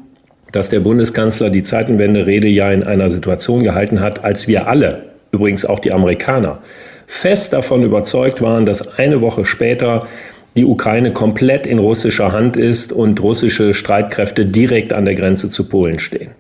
dass 0.53 0.69
der 0.69 0.81
Bundeskanzler 0.81 1.51
die 1.51 1.63
Zeitenwende-Rede 1.63 2.49
ja 2.49 2.71
in 2.71 2.83
einer 2.83 3.09
Situation 3.09 3.63
gehalten 3.65 4.01
hat, 4.01 4.23
als 4.23 4.47
wir 4.49 4.69
alle, 4.69 5.05
übrigens 5.33 5.65
auch 5.65 5.81
die 5.81 5.93
Amerikaner, 5.93 6.59
fest 7.07 7.53
davon 7.53 7.83
überzeugt 7.83 8.41
waren, 8.41 8.67
dass 8.67 8.99
eine 8.99 9.21
Woche 9.21 9.45
später 9.45 10.07
die 10.57 10.65
Ukraine 10.65 11.13
komplett 11.13 11.67
in 11.67 11.79
russischer 11.79 12.33
Hand 12.33 12.57
ist 12.57 12.93
und 12.93 13.23
russische 13.23 13.75
Streitkräfte 13.75 14.45
direkt 14.45 14.93
an 14.93 15.05
der 15.05 15.15
Grenze 15.15 15.51
zu 15.51 15.69
Polen 15.69 15.99
stehen. 15.99 16.31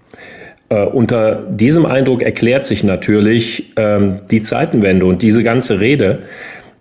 Äh, 0.68 0.84
unter 0.84 1.46
diesem 1.48 1.86
Eindruck 1.86 2.22
erklärt 2.22 2.66
sich 2.66 2.84
natürlich 2.84 3.72
ähm, 3.76 4.20
die 4.30 4.42
Zeitenwende 4.42 5.06
und 5.06 5.22
diese 5.22 5.42
ganze 5.42 5.80
Rede. 5.80 6.20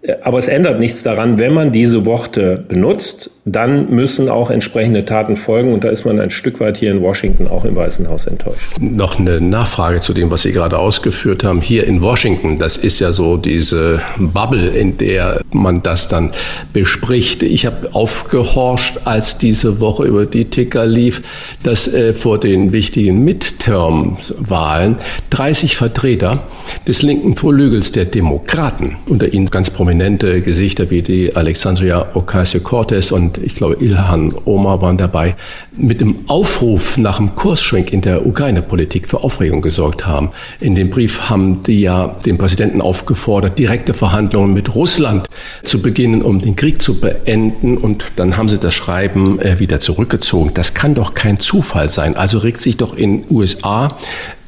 Äh, 0.01 0.15
aber 0.21 0.37
es 0.37 0.47
ändert 0.47 0.79
nichts 0.79 1.03
daran, 1.03 1.39
wenn 1.39 1.53
man 1.53 1.71
diese 1.71 2.05
Worte 2.05 2.63
benutzt, 2.67 3.31
dann 3.45 3.89
müssen 3.89 4.29
auch 4.29 4.51
entsprechende 4.51 5.03
Taten 5.03 5.35
folgen. 5.35 5.73
Und 5.73 5.83
da 5.83 5.89
ist 5.89 6.05
man 6.05 6.19
ein 6.19 6.29
Stück 6.29 6.59
weit 6.59 6.77
hier 6.77 6.91
in 6.91 7.01
Washington 7.01 7.47
auch 7.47 7.65
im 7.65 7.75
Weißen 7.75 8.07
Haus 8.07 8.27
enttäuscht. 8.27 8.73
Noch 8.79 9.17
eine 9.17 9.41
Nachfrage 9.41 9.99
zu 10.01 10.13
dem, 10.13 10.29
was 10.29 10.43
Sie 10.43 10.51
gerade 10.51 10.77
ausgeführt 10.77 11.43
haben. 11.43 11.61
Hier 11.61 11.87
in 11.87 12.01
Washington, 12.01 12.59
das 12.59 12.77
ist 12.77 12.99
ja 12.99 13.11
so 13.11 13.37
diese 13.37 14.01
Bubble, 14.17 14.67
in 14.67 14.97
der 14.97 15.41
man 15.51 15.81
das 15.81 16.07
dann 16.07 16.31
bespricht. 16.71 17.41
Ich 17.41 17.65
habe 17.65 17.89
aufgehorcht, 17.93 19.07
als 19.07 19.37
diese 19.37 19.79
Woche 19.79 20.05
über 20.05 20.25
die 20.25 20.45
Ticker 20.45 20.85
lief, 20.85 21.57
dass 21.63 21.87
äh, 21.87 22.13
vor 22.13 22.39
den 22.39 22.71
wichtigen 22.71 23.23
Midterm-Wahlen 23.23 24.97
30 25.31 25.77
Vertreter 25.77 26.43
des 26.87 27.01
linken 27.01 27.35
Flügels 27.35 27.91
der 27.91 28.05
Demokraten, 28.05 28.97
unter 29.07 29.33
ihnen 29.33 29.47
ganz 29.47 29.69
prominente 29.71 30.41
Gesichter 30.41 30.89
wie 30.91 31.01
die 31.01 31.35
Alexandria 31.35 32.15
Ocasio-Cortez 32.15 33.11
und 33.11 33.30
und 33.37 33.43
ich 33.43 33.55
glaube 33.55 33.75
Ilhan 33.79 34.33
Omar 34.45 34.81
waren 34.81 34.97
dabei, 34.97 35.35
mit 35.75 36.01
dem 36.01 36.27
Aufruf 36.27 36.97
nach 36.97 37.17
dem 37.17 37.35
Kursschwenk 37.35 37.93
in 37.93 38.01
der 38.01 38.25
Ukraine-Politik 38.25 39.07
für 39.07 39.23
Aufregung 39.23 39.61
gesorgt 39.61 40.05
haben. 40.05 40.31
In 40.59 40.75
dem 40.75 40.89
Brief 40.89 41.29
haben 41.29 41.63
die 41.63 41.81
ja 41.81 42.07
den 42.07 42.37
Präsidenten 42.37 42.81
aufgefordert, 42.81 43.57
direkte 43.57 43.93
Verhandlungen 43.93 44.53
mit 44.53 44.75
Russland 44.75 45.27
zu 45.63 45.81
beginnen, 45.81 46.21
um 46.21 46.41
den 46.41 46.55
Krieg 46.55 46.81
zu 46.81 46.99
beenden. 46.99 47.77
Und 47.77 48.05
dann 48.17 48.37
haben 48.37 48.49
sie 48.49 48.57
das 48.57 48.73
Schreiben 48.73 49.39
äh, 49.39 49.59
wieder 49.59 49.79
zurückgezogen. 49.79 50.51
Das 50.53 50.73
kann 50.73 50.95
doch 50.95 51.13
kein 51.13 51.39
Zufall 51.39 51.89
sein. 51.89 52.15
Also 52.15 52.39
regt 52.39 52.61
sich 52.61 52.77
doch 52.77 52.95
in 52.95 53.23
USA 53.29 53.97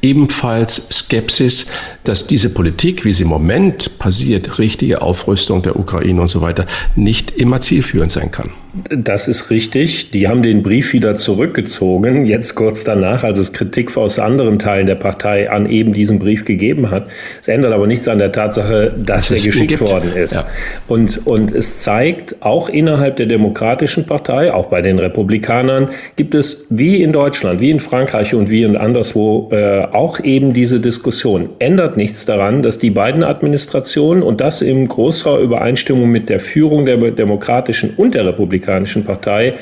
ebenfalls 0.04 0.86
Skepsis, 0.92 1.66
dass 2.04 2.26
diese 2.26 2.50
Politik, 2.50 3.06
wie 3.06 3.12
sie 3.14 3.22
im 3.22 3.30
Moment 3.30 3.98
passiert, 3.98 4.58
richtige 4.58 5.00
Aufrüstung 5.00 5.62
der 5.62 5.76
Ukraine 5.76 6.20
und 6.20 6.28
so 6.28 6.42
weiter, 6.42 6.66
nicht 6.94 7.30
immer 7.30 7.62
zielführend 7.62 8.12
sein 8.12 8.30
kann. 8.30 8.50
Das 8.90 9.28
ist 9.28 9.50
richtig. 9.50 10.10
Die 10.10 10.26
haben 10.26 10.42
den 10.42 10.64
Brief 10.64 10.92
wieder 10.92 11.14
zurückgezogen, 11.14 12.26
jetzt 12.26 12.56
kurz 12.56 12.82
danach, 12.82 13.22
als 13.22 13.38
es 13.38 13.52
Kritik 13.52 13.96
aus 13.96 14.18
anderen 14.18 14.58
Teilen 14.58 14.86
der 14.86 14.96
Partei 14.96 15.48
an 15.48 15.66
eben 15.66 15.92
diesem 15.92 16.18
Brief 16.18 16.44
gegeben 16.44 16.90
hat. 16.90 17.06
Es 17.40 17.46
ändert 17.46 17.72
aber 17.72 17.86
nichts 17.86 18.08
an 18.08 18.18
der 18.18 18.32
Tatsache, 18.32 18.92
dass 18.96 19.28
das 19.28 19.38
er 19.38 19.52
geschickt 19.52 19.80
worden 19.80 20.12
ist. 20.14 20.34
Ja. 20.34 20.46
Und, 20.88 21.24
und 21.24 21.52
es 21.52 21.78
zeigt, 21.78 22.42
auch 22.42 22.68
innerhalb 22.68 23.16
der 23.16 23.26
Demokratischen 23.26 24.06
Partei, 24.06 24.52
auch 24.52 24.66
bei 24.66 24.82
den 24.82 24.98
Republikanern, 24.98 25.90
gibt 26.16 26.34
es 26.34 26.66
wie 26.68 27.00
in 27.00 27.12
Deutschland, 27.12 27.60
wie 27.60 27.70
in 27.70 27.78
Frankreich 27.78 28.34
und 28.34 28.50
wie 28.50 28.64
in 28.64 28.76
anderswo 28.76 29.50
äh, 29.52 29.86
auch 29.94 30.20
eben 30.20 30.52
diese 30.52 30.80
Diskussion. 30.80 31.50
Ändert 31.58 31.96
nichts 31.96 32.26
daran, 32.26 32.62
dass 32.62 32.78
die 32.78 32.90
beiden 32.90 33.22
Administrationen 33.22 34.22
und 34.22 34.40
das 34.40 34.60
in 34.60 34.88
großer 34.88 35.38
Übereinstimmung 35.38 36.10
mit 36.10 36.28
der 36.28 36.40
Führung 36.40 36.84
der 36.84 36.96
Demokratischen 36.96 37.94
und 37.96 38.14
der 38.14 38.26
Republikanischen 38.26 39.04
Partei 39.04 39.54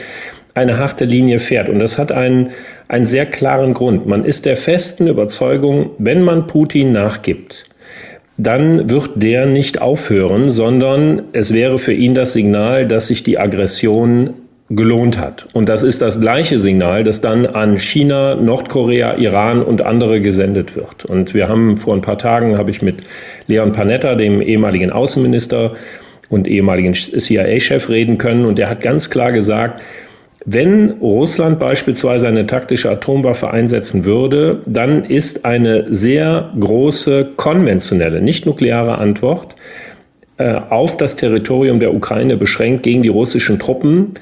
eine 0.54 0.78
harte 0.78 1.04
Linie 1.04 1.38
fährt. 1.38 1.68
Und 1.68 1.78
das 1.78 1.98
hat 1.98 2.12
einen, 2.12 2.50
einen 2.88 3.04
sehr 3.04 3.26
klaren 3.26 3.74
Grund. 3.74 4.06
Man 4.06 4.24
ist 4.24 4.44
der 4.44 4.56
festen 4.56 5.06
Überzeugung, 5.06 5.90
wenn 5.98 6.22
man 6.22 6.46
Putin 6.46 6.92
nachgibt, 6.92 7.66
dann 8.38 8.90
wird 8.90 9.10
der 9.16 9.46
nicht 9.46 9.80
aufhören, 9.80 10.48
sondern 10.48 11.22
es 11.32 11.52
wäre 11.52 11.78
für 11.78 11.92
ihn 11.92 12.14
das 12.14 12.32
Signal, 12.32 12.86
dass 12.86 13.08
sich 13.08 13.22
die 13.22 13.38
Aggression 13.38 14.34
gelohnt 14.76 15.18
hat. 15.18 15.46
Und 15.52 15.68
das 15.68 15.82
ist 15.82 16.02
das 16.02 16.20
gleiche 16.20 16.58
Signal, 16.58 17.04
das 17.04 17.20
dann 17.20 17.46
an 17.46 17.76
China, 17.76 18.34
Nordkorea, 18.34 19.16
Iran 19.16 19.62
und 19.62 19.82
andere 19.82 20.20
gesendet 20.20 20.76
wird. 20.76 21.04
Und 21.04 21.34
wir 21.34 21.48
haben 21.48 21.76
vor 21.76 21.94
ein 21.94 22.00
paar 22.00 22.18
Tagen, 22.18 22.56
habe 22.56 22.70
ich 22.70 22.82
mit 22.82 23.02
Leon 23.46 23.72
Panetta, 23.72 24.14
dem 24.14 24.40
ehemaligen 24.40 24.90
Außenminister 24.90 25.72
und 26.28 26.48
ehemaligen 26.48 26.94
CIA-Chef 26.94 27.88
reden 27.88 28.18
können. 28.18 28.46
Und 28.46 28.58
der 28.58 28.70
hat 28.70 28.80
ganz 28.80 29.10
klar 29.10 29.32
gesagt, 29.32 29.82
wenn 30.44 30.90
Russland 31.00 31.58
beispielsweise 31.60 32.26
eine 32.26 32.46
taktische 32.46 32.90
Atomwaffe 32.90 33.50
einsetzen 33.50 34.04
würde, 34.04 34.60
dann 34.66 35.04
ist 35.04 35.44
eine 35.44 35.86
sehr 35.92 36.50
große 36.58 37.32
konventionelle, 37.36 38.20
nicht 38.20 38.46
nukleare 38.46 38.98
Antwort 38.98 39.54
äh, 40.38 40.54
auf 40.70 40.96
das 40.96 41.14
Territorium 41.14 41.78
der 41.78 41.94
Ukraine 41.94 42.36
beschränkt 42.36 42.82
gegen 42.82 43.02
die 43.02 43.08
russischen 43.08 43.60
Truppen 43.60 44.14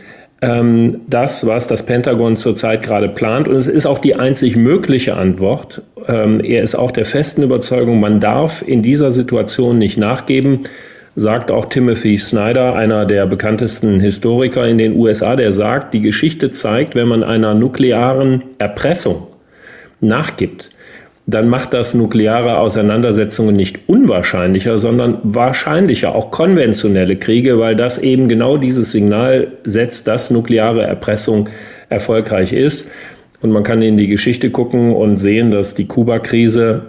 ähm, 0.42 1.02
das, 1.06 1.46
was 1.46 1.66
das 1.66 1.84
Pentagon 1.84 2.36
zurzeit 2.36 2.82
gerade 2.82 3.08
plant. 3.08 3.48
Und 3.48 3.54
es 3.54 3.66
ist 3.66 3.86
auch 3.86 3.98
die 3.98 4.14
einzig 4.14 4.56
mögliche 4.56 5.16
Antwort. 5.16 5.82
Ähm, 6.06 6.40
er 6.40 6.62
ist 6.62 6.74
auch 6.74 6.90
der 6.90 7.04
festen 7.04 7.42
Überzeugung, 7.42 8.00
man 8.00 8.20
darf 8.20 8.62
in 8.66 8.82
dieser 8.82 9.10
Situation 9.10 9.78
nicht 9.78 9.98
nachgeben, 9.98 10.60
sagt 11.16 11.50
auch 11.50 11.66
Timothy 11.66 12.18
Snyder, 12.18 12.74
einer 12.74 13.04
der 13.04 13.26
bekanntesten 13.26 14.00
Historiker 14.00 14.66
in 14.66 14.78
den 14.78 14.96
USA, 14.96 15.36
der 15.36 15.52
sagt, 15.52 15.92
die 15.92 16.00
Geschichte 16.00 16.50
zeigt, 16.50 16.94
wenn 16.94 17.08
man 17.08 17.22
einer 17.22 17.54
nuklearen 17.54 18.42
Erpressung 18.58 19.26
nachgibt, 20.00 20.70
dann 21.30 21.48
macht 21.48 21.72
das 21.74 21.94
nukleare 21.94 22.58
Auseinandersetzungen 22.58 23.54
nicht 23.54 23.88
unwahrscheinlicher, 23.88 24.78
sondern 24.78 25.18
wahrscheinlicher, 25.22 26.14
auch 26.14 26.30
konventionelle 26.30 27.16
Kriege, 27.16 27.58
weil 27.58 27.76
das 27.76 27.98
eben 27.98 28.28
genau 28.28 28.56
dieses 28.56 28.92
Signal 28.92 29.48
setzt, 29.64 30.06
dass 30.06 30.30
nukleare 30.30 30.82
Erpressung 30.82 31.48
erfolgreich 31.88 32.52
ist. 32.52 32.90
Und 33.42 33.50
man 33.50 33.62
kann 33.62 33.80
in 33.82 33.96
die 33.96 34.08
Geschichte 34.08 34.50
gucken 34.50 34.94
und 34.94 35.18
sehen, 35.18 35.50
dass 35.50 35.74
die 35.74 35.86
Kuba-Krise 35.86 36.82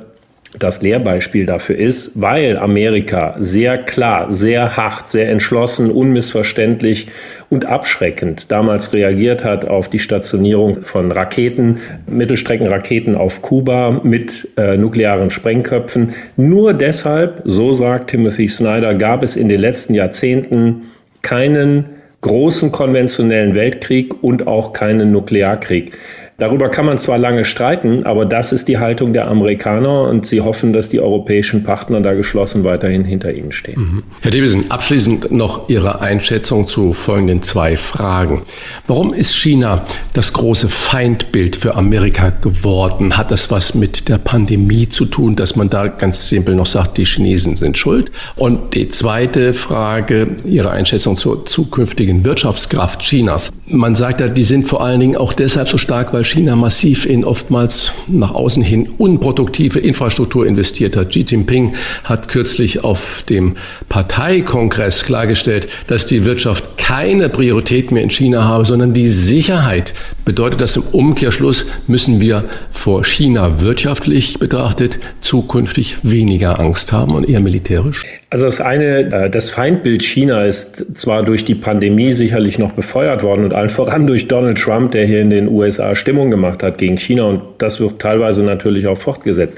das 0.57 0.81
Lehrbeispiel 0.81 1.45
dafür 1.45 1.77
ist, 1.77 2.11
weil 2.15 2.57
Amerika 2.57 3.35
sehr 3.39 3.77
klar, 3.77 4.31
sehr 4.31 4.75
hart, 4.75 5.09
sehr 5.09 5.29
entschlossen, 5.29 5.89
unmissverständlich 5.91 7.07
und 7.49 7.65
abschreckend 7.65 8.51
damals 8.51 8.93
reagiert 8.93 9.43
hat 9.43 9.65
auf 9.65 9.89
die 9.89 9.99
Stationierung 9.99 10.83
von 10.83 11.11
Raketen, 11.11 11.77
Mittelstreckenraketen 12.07 13.15
auf 13.15 13.41
Kuba 13.41 14.01
mit 14.03 14.49
äh, 14.57 14.77
nuklearen 14.77 15.29
Sprengköpfen. 15.29 16.13
Nur 16.37 16.73
deshalb, 16.73 17.41
so 17.45 17.71
sagt 17.71 18.11
Timothy 18.11 18.47
Snyder, 18.47 18.95
gab 18.95 19.23
es 19.23 19.35
in 19.35 19.49
den 19.49 19.59
letzten 19.59 19.93
Jahrzehnten 19.93 20.83
keinen 21.21 21.85
großen 22.21 22.71
konventionellen 22.71 23.55
Weltkrieg 23.55 24.23
und 24.23 24.47
auch 24.47 24.73
keinen 24.73 25.11
Nuklearkrieg. 25.11 25.93
Darüber 26.41 26.69
kann 26.69 26.87
man 26.87 26.97
zwar 26.97 27.19
lange 27.19 27.45
streiten, 27.45 28.03
aber 28.03 28.25
das 28.25 28.51
ist 28.51 28.67
die 28.67 28.79
Haltung 28.79 29.13
der 29.13 29.27
Amerikaner 29.27 30.09
und 30.09 30.25
sie 30.25 30.41
hoffen, 30.41 30.73
dass 30.73 30.89
die 30.89 30.99
europäischen 30.99 31.63
Partner 31.63 32.01
da 32.01 32.15
geschlossen 32.15 32.63
weiterhin 32.63 33.05
hinter 33.05 33.31
ihnen 33.31 33.51
stehen. 33.51 33.79
Mhm. 33.79 34.03
Herr 34.21 34.31
Davison, 34.31 34.65
abschließend 34.69 35.31
noch 35.31 35.69
Ihre 35.69 36.01
Einschätzung 36.01 36.65
zu 36.65 36.93
folgenden 36.93 37.43
zwei 37.43 37.77
Fragen. 37.77 38.41
Warum 38.87 39.13
ist 39.13 39.35
China 39.35 39.85
das 40.13 40.33
große 40.33 40.67
Feindbild 40.67 41.57
für 41.57 41.75
Amerika 41.75 42.31
geworden? 42.31 43.17
Hat 43.17 43.29
das 43.29 43.51
was 43.51 43.75
mit 43.75 44.09
der 44.09 44.17
Pandemie 44.17 44.89
zu 44.89 45.05
tun, 45.05 45.35
dass 45.35 45.55
man 45.55 45.69
da 45.69 45.89
ganz 45.89 46.27
simpel 46.27 46.55
noch 46.55 46.65
sagt, 46.65 46.97
die 46.97 47.05
Chinesen 47.05 47.55
sind 47.55 47.77
schuld? 47.77 48.09
Und 48.35 48.73
die 48.73 48.89
zweite 48.89 49.53
Frage, 49.53 50.37
Ihre 50.43 50.71
Einschätzung 50.71 51.15
zur 51.15 51.45
zukünftigen 51.45 52.23
Wirtschaftskraft 52.23 53.01
Chinas. 53.01 53.51
Man 53.67 53.93
sagt 53.93 54.21
ja, 54.21 54.27
die 54.27 54.43
sind 54.43 54.67
vor 54.67 54.83
allen 54.83 54.99
Dingen 54.99 55.17
auch 55.17 55.33
deshalb 55.33 55.69
so 55.69 55.77
stark, 55.77 56.13
weil 56.13 56.25
China 56.31 56.55
massiv 56.55 57.05
in 57.05 57.25
oftmals 57.25 57.91
nach 58.07 58.31
außen 58.31 58.63
hin 58.63 58.87
unproduktive 58.97 59.79
Infrastruktur 59.79 60.47
investiert 60.47 60.95
hat. 60.95 61.09
Xi 61.09 61.25
Jinping 61.27 61.73
hat 62.05 62.29
kürzlich 62.29 62.83
auf 62.83 63.23
dem 63.27 63.55
Parteikongress 63.89 65.03
klargestellt, 65.03 65.67
dass 65.87 66.05
die 66.05 66.23
Wirtschaft 66.23 66.77
keine 66.77 67.27
Priorität 67.27 67.91
mehr 67.91 68.03
in 68.03 68.09
China 68.09 68.45
habe, 68.45 68.63
sondern 68.63 68.93
die 68.93 69.09
Sicherheit. 69.09 69.93
Bedeutet 70.23 70.61
das 70.61 70.77
im 70.77 70.83
Umkehrschluss, 70.83 71.65
müssen 71.87 72.21
wir 72.21 72.45
vor 72.71 73.03
China 73.03 73.59
wirtschaftlich 73.59 74.39
betrachtet 74.39 74.99
zukünftig 75.19 75.97
weniger 76.03 76.59
Angst 76.59 76.93
haben 76.93 77.13
und 77.13 77.27
eher 77.27 77.41
militärisch? 77.41 78.20
Also 78.31 78.45
das 78.45 78.61
eine, 78.61 79.11
äh, 79.11 79.29
das 79.29 79.49
Feindbild 79.49 80.01
China 80.03 80.45
ist 80.45 80.97
zwar 80.97 81.21
durch 81.21 81.43
die 81.43 81.53
Pandemie 81.53 82.13
sicherlich 82.13 82.57
noch 82.57 82.71
befeuert 82.71 83.23
worden 83.23 83.43
und 83.43 83.53
allen 83.53 83.67
voran 83.67 84.07
durch 84.07 84.29
Donald 84.29 84.57
Trump, 84.57 84.93
der 84.93 85.05
hier 85.05 85.19
in 85.19 85.29
den 85.29 85.49
USA 85.49 85.95
Stimmung 85.95 86.31
gemacht 86.31 86.63
hat 86.63 86.77
gegen 86.77 86.97
China 86.97 87.23
und 87.23 87.41
das 87.57 87.81
wird 87.81 87.99
teilweise 87.99 88.43
natürlich 88.43 88.87
auch 88.87 88.97
fortgesetzt. 88.97 89.57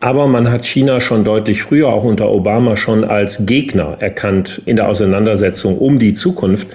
Aber 0.00 0.28
man 0.28 0.48
hat 0.48 0.64
China 0.64 1.00
schon 1.00 1.24
deutlich 1.24 1.64
früher, 1.64 1.88
auch 1.88 2.04
unter 2.04 2.30
Obama, 2.30 2.76
schon 2.76 3.02
als 3.02 3.46
Gegner 3.46 3.96
erkannt 3.98 4.62
in 4.64 4.76
der 4.76 4.88
Auseinandersetzung 4.88 5.76
um 5.76 5.98
die 5.98 6.14
Zukunft, 6.14 6.68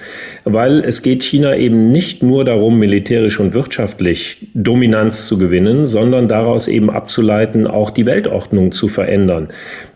weil 0.44 0.80
es 0.80 1.00
geht 1.00 1.22
China 1.22 1.56
eben 1.56 1.90
nicht 1.90 2.22
nur 2.22 2.44
darum, 2.44 2.78
militärisch 2.78 3.40
und 3.40 3.54
wirtschaftlich 3.54 4.48
Dominanz 4.52 5.26
zu 5.26 5.38
gewinnen, 5.38 5.86
sondern 5.86 6.28
daraus 6.28 6.68
eben 6.68 6.90
abzuleiten, 6.90 7.66
auch 7.66 7.88
die 7.88 8.04
Weltordnung 8.04 8.72
zu 8.72 8.88
verändern. 8.88 9.48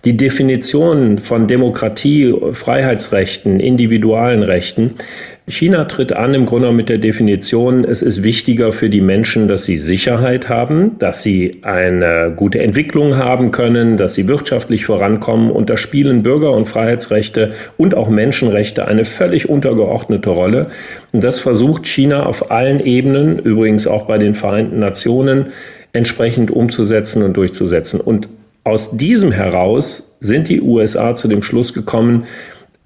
Die 0.07 0.17
Definition 0.17 1.19
von 1.19 1.47
Demokratie, 1.47 2.35
Freiheitsrechten, 2.53 3.61
individualen 3.61 4.43
Rechten 4.43 4.95
China 5.49 5.87
tritt 5.87 6.13
an 6.13 6.35
im 6.35 6.47
Grunde 6.47 6.71
mit 6.73 6.89
der 6.89 6.99
Definition, 6.99 7.85
es 7.85 8.03
ist 8.03 8.23
wichtiger 8.23 8.71
für 8.71 8.91
die 8.91 9.01
Menschen, 9.01 9.49
dass 9.49 9.65
sie 9.65 9.79
Sicherheit 9.79 10.49
haben, 10.49 10.99
dass 10.99 11.23
sie 11.23 11.59
eine 11.63 12.33
gute 12.37 12.61
Entwicklung 12.61 13.17
haben 13.17 13.51
können, 13.51 13.97
dass 13.97 14.15
sie 14.15 14.29
wirtschaftlich 14.29 14.85
vorankommen. 14.85 15.51
Und 15.51 15.71
da 15.71 15.77
spielen 15.77 16.23
Bürger- 16.23 16.53
und 16.53 16.67
Freiheitsrechte 16.67 17.53
und 17.77 17.95
auch 17.95 18.09
Menschenrechte 18.09 18.87
eine 18.87 19.05
völlig 19.05 19.49
untergeordnete 19.49 20.31
Rolle. 20.31 20.67
Und 21.13 21.25
das 21.25 21.41
versucht 21.41 21.87
China 21.87 22.27
auf 22.27 22.51
allen 22.51 22.81
Ebenen, 22.81 23.39
übrigens 23.39 23.87
auch 23.87 24.07
bei 24.07 24.19
den 24.19 24.35
Vereinten 24.35 24.79
Nationen, 24.79 25.47
entsprechend 25.93 26.51
umzusetzen 26.51 27.23
und 27.23 27.37
durchzusetzen. 27.37 28.01
Und 28.01 28.29
aus 28.65 28.97
diesem 28.97 29.33
heraus 29.33 30.19
sind 30.21 30.49
die 30.49 30.61
USA 30.61 31.15
zu 31.15 31.27
dem 31.27 31.43
Schluss 31.43 31.73
gekommen, 31.73 32.25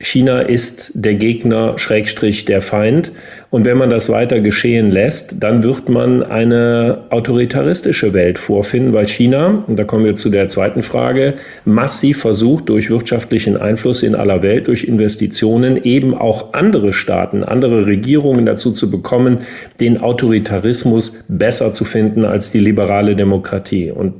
China 0.03 0.41
ist 0.41 0.91
der 0.95 1.15
Gegner, 1.15 1.79
Schrägstrich 1.79 2.45
der 2.45 2.61
Feind. 2.61 3.13
Und 3.51 3.65
wenn 3.65 3.79
man 3.79 3.89
das 3.89 4.09
weiter 4.09 4.41
geschehen 4.41 4.91
lässt, 4.91 5.37
dann 5.41 5.63
wird 5.63 5.89
man 5.89 6.25
eine 6.25 7.05
autoritaristische 7.11 8.13
Welt 8.13 8.39
vorfinden, 8.39 8.95
weil 8.95 9.07
China, 9.07 9.63
und 9.67 9.79
da 9.79 9.85
kommen 9.85 10.05
wir 10.05 10.17
zu 10.17 10.29
der 10.29 10.49
zweiten 10.49 10.83
Frage, 10.83 11.35
massiv 11.65 12.19
versucht, 12.19 12.69
durch 12.69 12.91
wirtschaftlichen 12.91 13.57
Einfluss 13.57 14.03
in 14.03 14.17
aller 14.17 14.43
Welt, 14.43 14.67
durch 14.67 14.85
Investitionen 14.85 15.77
eben 15.85 16.15
auch 16.15 16.53
andere 16.53 16.93
Staaten, 16.93 17.45
andere 17.45 17.87
Regierungen 17.87 18.45
dazu 18.45 18.73
zu 18.73 18.91
bekommen, 18.91 19.43
den 19.79 20.01
Autoritarismus 20.01 21.17
besser 21.29 21.73
zu 21.73 21.85
finden 21.85 22.25
als 22.25 22.51
die 22.51 22.59
liberale 22.59 23.15
Demokratie. 23.15 23.93
Und 23.93 24.15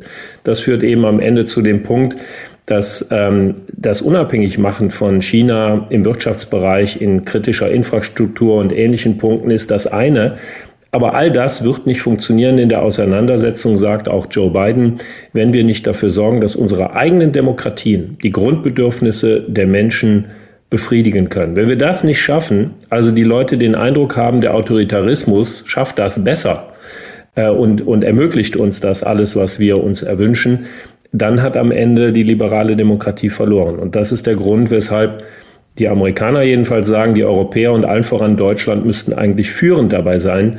das 0.45 0.61
führt 0.61 0.85
eben 0.85 1.05
am 1.05 1.19
Ende 1.19 1.45
zu 1.45 1.61
dem 1.61 1.83
Punkt, 1.83 2.17
dass 2.67 3.09
ähm, 3.11 3.57
das 3.77 4.03
Unabhängigmachen 4.03 4.91
von 4.91 5.21
China 5.21 5.87
im 5.91 6.05
Wirtschaftsbereich 6.05 7.01
in 7.01 7.25
kritischer 7.25 7.71
Infrastruktur 7.71 8.59
und 8.59 8.73
ähnlichen 8.73 9.19
Punkten 9.19 9.51
ist 9.51 9.71
das 9.71 9.87
eine. 9.87 10.37
Aber 10.93 11.15
all 11.15 11.31
das 11.31 11.65
wird 11.65 11.87
nicht 11.87 12.03
funktionieren 12.03 12.59
in 12.59 12.69
der 12.69 12.83
Auseinandersetzung, 12.83 13.79
sagt 13.79 14.09
auch 14.09 14.27
Joe 14.31 14.51
Biden, 14.51 14.99
wenn 15.33 15.53
wir 15.55 15.65
nicht 15.65 15.87
dafür 15.87 16.11
sorgen, 16.11 16.43
dass 16.43 16.55
unsere 16.55 16.95
eigenen 16.95 17.33
Demokratien 17.33 18.19
die 18.23 18.31
Grundbedürfnisse 18.31 19.41
der 19.49 19.67
Menschen 19.67 20.27
befriedigen 20.69 21.29
können. 21.29 21.57
Wenn 21.57 21.69
wir 21.69 21.77
das 21.77 22.05
nicht 22.05 22.19
schaffen, 22.19 22.73
also 22.91 23.11
die 23.11 23.25
Leute 23.25 23.59
den 23.59 23.75
Eindruck 23.75 24.17
haben, 24.17 24.41
der 24.41 24.55
Autoritarismus 24.55 25.65
schafft 25.67 25.99
das 25.99 26.25
besser 26.25 26.73
äh, 27.35 27.49
und, 27.49 27.87
und 27.87 28.05
ermöglicht 28.05 28.57
uns 28.57 28.81
das 28.81 29.03
alles, 29.03 29.35
was 29.35 29.59
wir 29.59 29.83
uns 29.83 30.03
erwünschen, 30.03 30.67
dann 31.13 31.43
hat 31.43 31.57
am 31.57 31.71
Ende 31.71 32.13
die 32.13 32.23
liberale 32.23 32.75
Demokratie 32.75 33.29
verloren. 33.29 33.79
Und 33.79 33.95
das 33.95 34.13
ist 34.13 34.27
der 34.27 34.35
Grund, 34.35 34.71
weshalb 34.71 35.23
die 35.79 35.89
Amerikaner 35.89 36.43
jedenfalls 36.43 36.89
sagen, 36.89 37.15
die 37.15 37.25
Europäer 37.25 37.73
und 37.73 37.85
allen 37.85 38.05
voran 38.05 38.37
Deutschland 38.37 38.85
müssten 38.85 39.13
eigentlich 39.13 39.51
führend 39.51 39.93
dabei 39.93 40.19
sein, 40.19 40.59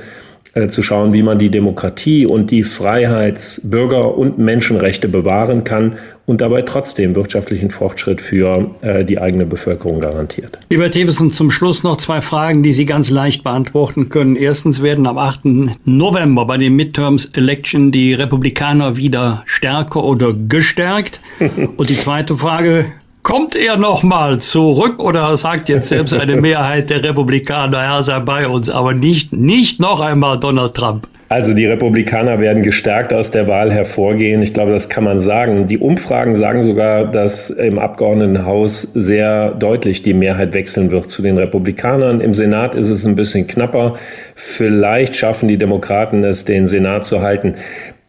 äh, 0.53 0.67
zu 0.67 0.83
schauen, 0.83 1.13
wie 1.13 1.23
man 1.23 1.39
die 1.39 1.49
Demokratie 1.49 2.25
und 2.25 2.51
die 2.51 2.63
Freiheits-, 2.63 3.61
Bürger- 3.63 4.15
und 4.17 4.37
Menschenrechte 4.37 5.07
bewahren 5.07 5.63
kann 5.63 5.95
und 6.25 6.41
dabei 6.41 6.61
trotzdem 6.61 7.15
wirtschaftlichen 7.15 7.69
Fortschritt 7.69 8.21
für 8.21 8.71
äh, 8.81 9.03
die 9.03 9.19
eigene 9.19 9.45
Bevölkerung 9.45 9.99
garantiert. 9.99 10.57
Lieber 10.69 10.89
Thewissen, 10.89 11.33
zum 11.33 11.51
Schluss 11.51 11.83
noch 11.83 11.97
zwei 11.97 12.21
Fragen, 12.21 12.63
die 12.63 12.73
Sie 12.73 12.85
ganz 12.85 13.09
leicht 13.09 13.43
beantworten 13.43 14.09
können. 14.09 14.35
Erstens 14.35 14.81
werden 14.81 15.05
am 15.05 15.17
8. 15.17 15.41
November 15.85 16.45
bei 16.45 16.57
den 16.57 16.75
Midterms 16.75 17.25
Election 17.25 17.91
die 17.91 18.13
Republikaner 18.13 18.95
wieder 18.95 19.43
stärker 19.45 20.03
oder 20.03 20.33
gestärkt? 20.33 21.19
Und 21.77 21.89
die 21.89 21.97
zweite 21.97 22.37
Frage, 22.37 22.85
Kommt 23.23 23.55
er 23.55 23.77
noch 23.77 24.03
mal 24.03 24.41
zurück 24.41 24.99
oder 24.99 25.37
sagt 25.37 25.69
jetzt 25.69 25.87
selbst 25.87 26.13
eine 26.13 26.35
Mehrheit 26.41 26.89
der 26.89 27.01
Republikaner, 27.05 27.77
er 27.77 28.03
sei 28.03 28.19
bei 28.19 28.49
uns, 28.49 28.69
aber 28.69 28.93
nicht, 28.93 29.31
nicht 29.31 29.79
noch 29.79 30.01
einmal 30.01 30.41
Donald 30.41 30.73
Trump? 30.73 31.07
Also 31.33 31.55
die 31.55 31.65
Republikaner 31.65 32.39
werden 32.39 32.61
gestärkt 32.61 33.11
aus 33.11 33.31
der 33.31 33.47
Wahl 33.47 33.71
hervorgehen. 33.73 34.43
Ich 34.43 34.53
glaube, 34.53 34.71
das 34.71 34.87
kann 34.87 35.03
man 35.03 35.19
sagen. 35.19 35.65
Die 35.65 35.79
Umfragen 35.79 36.35
sagen 36.35 36.61
sogar, 36.61 37.05
dass 37.05 37.49
im 37.49 37.79
Abgeordnetenhaus 37.79 38.83
sehr 38.83 39.49
deutlich 39.49 40.03
die 40.03 40.13
Mehrheit 40.13 40.53
wechseln 40.53 40.91
wird 40.91 41.09
zu 41.09 41.23
den 41.23 41.39
Republikanern. 41.39 42.21
Im 42.21 42.35
Senat 42.35 42.75
ist 42.75 42.89
es 42.89 43.03
ein 43.07 43.15
bisschen 43.15 43.47
knapper. 43.47 43.95
Vielleicht 44.35 45.15
schaffen 45.15 45.47
die 45.47 45.57
Demokraten 45.57 46.23
es, 46.23 46.45
den 46.45 46.67
Senat 46.67 47.03
zu 47.03 47.23
halten. 47.23 47.55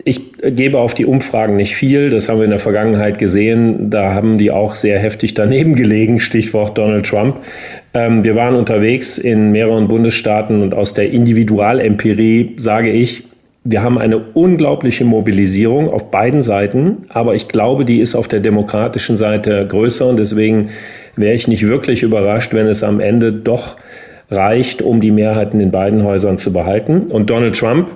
Ich 0.05 0.21
gebe 0.43 0.79
auf 0.79 0.93
die 0.93 1.07
Umfragen 1.07 1.57
nicht 1.57 1.77
viel. 1.77 2.11
Das 2.11 2.29
haben 2.29 2.41
wir 2.41 2.45
in 2.45 2.51
der 2.51 2.59
Vergangenheit 2.59 3.17
gesehen. 3.17 3.89
Da 3.89 4.13
haben 4.13 4.37
die 4.37 4.51
auch 4.51 4.75
sehr 4.75 4.99
heftig 4.99 5.33
daneben 5.33 5.77
gelegen. 5.77 6.21
Stichwort 6.21 6.77
Donald 6.77 7.07
Trump. 7.07 7.37
Ähm, 7.95 8.25
wir 8.25 8.35
waren 8.35 8.57
unterwegs 8.57 9.19
in 9.19 9.53
mehreren 9.53 9.89
Bundesstaaten 9.89 10.63
und 10.63 10.75
aus 10.75 10.95
der 10.95 11.11
Individualempirie 11.11 12.57
sage 12.59 12.91
ich, 12.91 13.25
wir 13.67 13.83
haben 13.83 13.97
eine 13.97 14.19
unglaubliche 14.19 15.07
Mobilisierung 15.07 15.89
auf 15.89 16.11
beiden 16.11 16.43
Seiten. 16.43 17.07
Aber 17.09 17.35
ich 17.35 17.49
glaube, 17.49 17.87
die 17.87 18.01
ist 18.01 18.15
auf 18.15 18.29
der 18.29 18.41
demokratischen 18.41 19.17
Seite 19.17 19.67
größer. 19.67 20.07
Und 20.07 20.19
deswegen 20.19 20.69
wäre 21.17 21.35
ich 21.35 21.49
nicht 21.49 21.67
wirklich 21.67 22.03
überrascht, 22.03 22.53
wenn 22.53 22.67
es 22.67 22.83
am 22.83 23.01
Ende 23.01 23.33
doch 23.33 23.79
reicht, 24.31 24.83
um 24.83 25.01
die 25.01 25.11
Mehrheiten 25.11 25.61
in 25.61 25.71
beiden 25.71 26.05
Häusern 26.05 26.37
zu 26.37 26.53
behalten. 26.53 27.05
Und 27.09 27.31
Donald 27.31 27.59
Trump, 27.59 27.89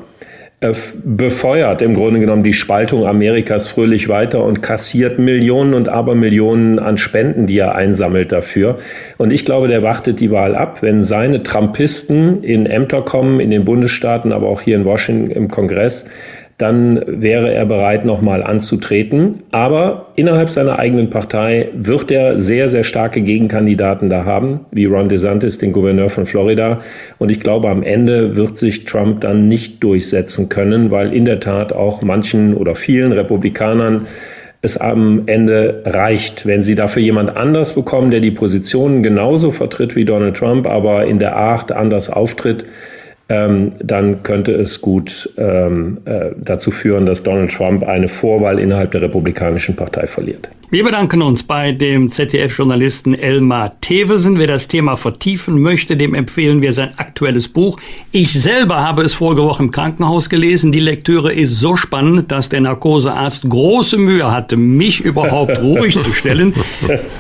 befeuert 0.60 1.82
im 1.82 1.94
Grunde 1.94 2.18
genommen 2.18 2.42
die 2.42 2.52
Spaltung 2.52 3.06
Amerikas 3.06 3.68
fröhlich 3.68 4.08
weiter 4.08 4.42
und 4.42 4.60
kassiert 4.60 5.20
Millionen 5.20 5.72
und 5.72 5.88
Abermillionen 5.88 6.80
an 6.80 6.98
Spenden, 6.98 7.46
die 7.46 7.60
er 7.60 7.76
einsammelt 7.76 8.32
dafür. 8.32 8.78
Und 9.18 9.32
ich 9.32 9.44
glaube, 9.44 9.68
der 9.68 9.84
wartet 9.84 10.18
die 10.18 10.32
Wahl 10.32 10.56
ab, 10.56 10.82
wenn 10.82 11.04
seine 11.04 11.44
Trumpisten 11.44 12.42
in 12.42 12.66
Ämter 12.66 13.02
kommen, 13.02 13.38
in 13.38 13.52
den 13.52 13.64
Bundesstaaten, 13.64 14.32
aber 14.32 14.48
auch 14.48 14.60
hier 14.60 14.74
in 14.74 14.84
Washington 14.84 15.30
im 15.30 15.46
Kongress, 15.46 16.06
dann 16.58 17.00
wäre 17.06 17.52
er 17.52 17.64
bereit, 17.66 18.04
nochmal 18.04 18.42
anzutreten. 18.42 19.44
Aber 19.52 20.08
innerhalb 20.16 20.50
seiner 20.50 20.80
eigenen 20.80 21.08
Partei 21.08 21.68
wird 21.72 22.10
er 22.10 22.36
sehr, 22.36 22.66
sehr 22.66 22.82
starke 22.82 23.20
Gegenkandidaten 23.20 24.10
da 24.10 24.24
haben, 24.24 24.60
wie 24.72 24.86
Ron 24.86 25.08
DeSantis, 25.08 25.58
den 25.58 25.72
Gouverneur 25.72 26.10
von 26.10 26.26
Florida. 26.26 26.80
Und 27.18 27.30
ich 27.30 27.38
glaube, 27.38 27.68
am 27.68 27.84
Ende 27.84 28.34
wird 28.34 28.58
sich 28.58 28.84
Trump 28.84 29.20
dann 29.20 29.46
nicht 29.46 29.84
durchsetzen 29.84 30.48
können, 30.48 30.90
weil 30.90 31.12
in 31.12 31.24
der 31.24 31.38
Tat 31.38 31.72
auch 31.72 32.02
manchen 32.02 32.54
oder 32.54 32.74
vielen 32.74 33.12
Republikanern 33.12 34.08
es 34.60 34.76
am 34.76 35.22
Ende 35.26 35.82
reicht, 35.84 36.44
wenn 36.44 36.62
sie 36.62 36.74
dafür 36.74 37.00
jemand 37.00 37.36
anders 37.36 37.76
bekommen, 37.76 38.10
der 38.10 38.18
die 38.18 38.32
Positionen 38.32 39.04
genauso 39.04 39.52
vertritt 39.52 39.94
wie 39.94 40.04
Donald 40.04 40.36
Trump, 40.36 40.66
aber 40.66 41.06
in 41.06 41.20
der 41.20 41.36
Art 41.36 41.70
anders 41.70 42.10
auftritt, 42.10 42.64
ähm, 43.28 43.72
dann 43.82 44.22
könnte 44.22 44.52
es 44.52 44.80
gut 44.80 45.30
ähm, 45.36 45.98
äh, 46.04 46.30
dazu 46.36 46.70
führen, 46.70 47.06
dass 47.06 47.22
Donald 47.22 47.52
Trump 47.52 47.84
eine 47.84 48.08
Vorwahl 48.08 48.58
innerhalb 48.58 48.92
der 48.92 49.02
Republikanischen 49.02 49.76
Partei 49.76 50.06
verliert. 50.06 50.48
Wir 50.70 50.84
bedanken 50.84 51.22
uns 51.22 51.44
bei 51.44 51.72
dem 51.72 52.10
ZDF-Journalisten 52.10 53.14
Elmar 53.14 53.80
Thewesen. 53.80 54.38
Wer 54.38 54.48
das 54.48 54.68
Thema 54.68 54.96
vertiefen 54.96 55.62
möchte, 55.62 55.96
dem 55.96 56.14
empfehlen 56.14 56.60
wir 56.60 56.74
sein 56.74 56.90
aktuelles 56.98 57.48
Buch. 57.48 57.80
Ich 58.12 58.34
selber 58.34 58.82
habe 58.82 59.00
es 59.02 59.14
vorige 59.14 59.44
Woche 59.44 59.62
im 59.62 59.70
Krankenhaus 59.70 60.28
gelesen. 60.28 60.70
Die 60.70 60.80
Lektüre 60.80 61.32
ist 61.32 61.58
so 61.58 61.74
spannend, 61.74 62.30
dass 62.30 62.50
der 62.50 62.60
Narkosearzt 62.60 63.48
große 63.48 63.96
Mühe 63.96 64.30
hatte, 64.30 64.58
mich 64.58 65.00
überhaupt 65.00 65.58
ruhig 65.62 65.98
zu 65.98 66.12
stellen. 66.12 66.52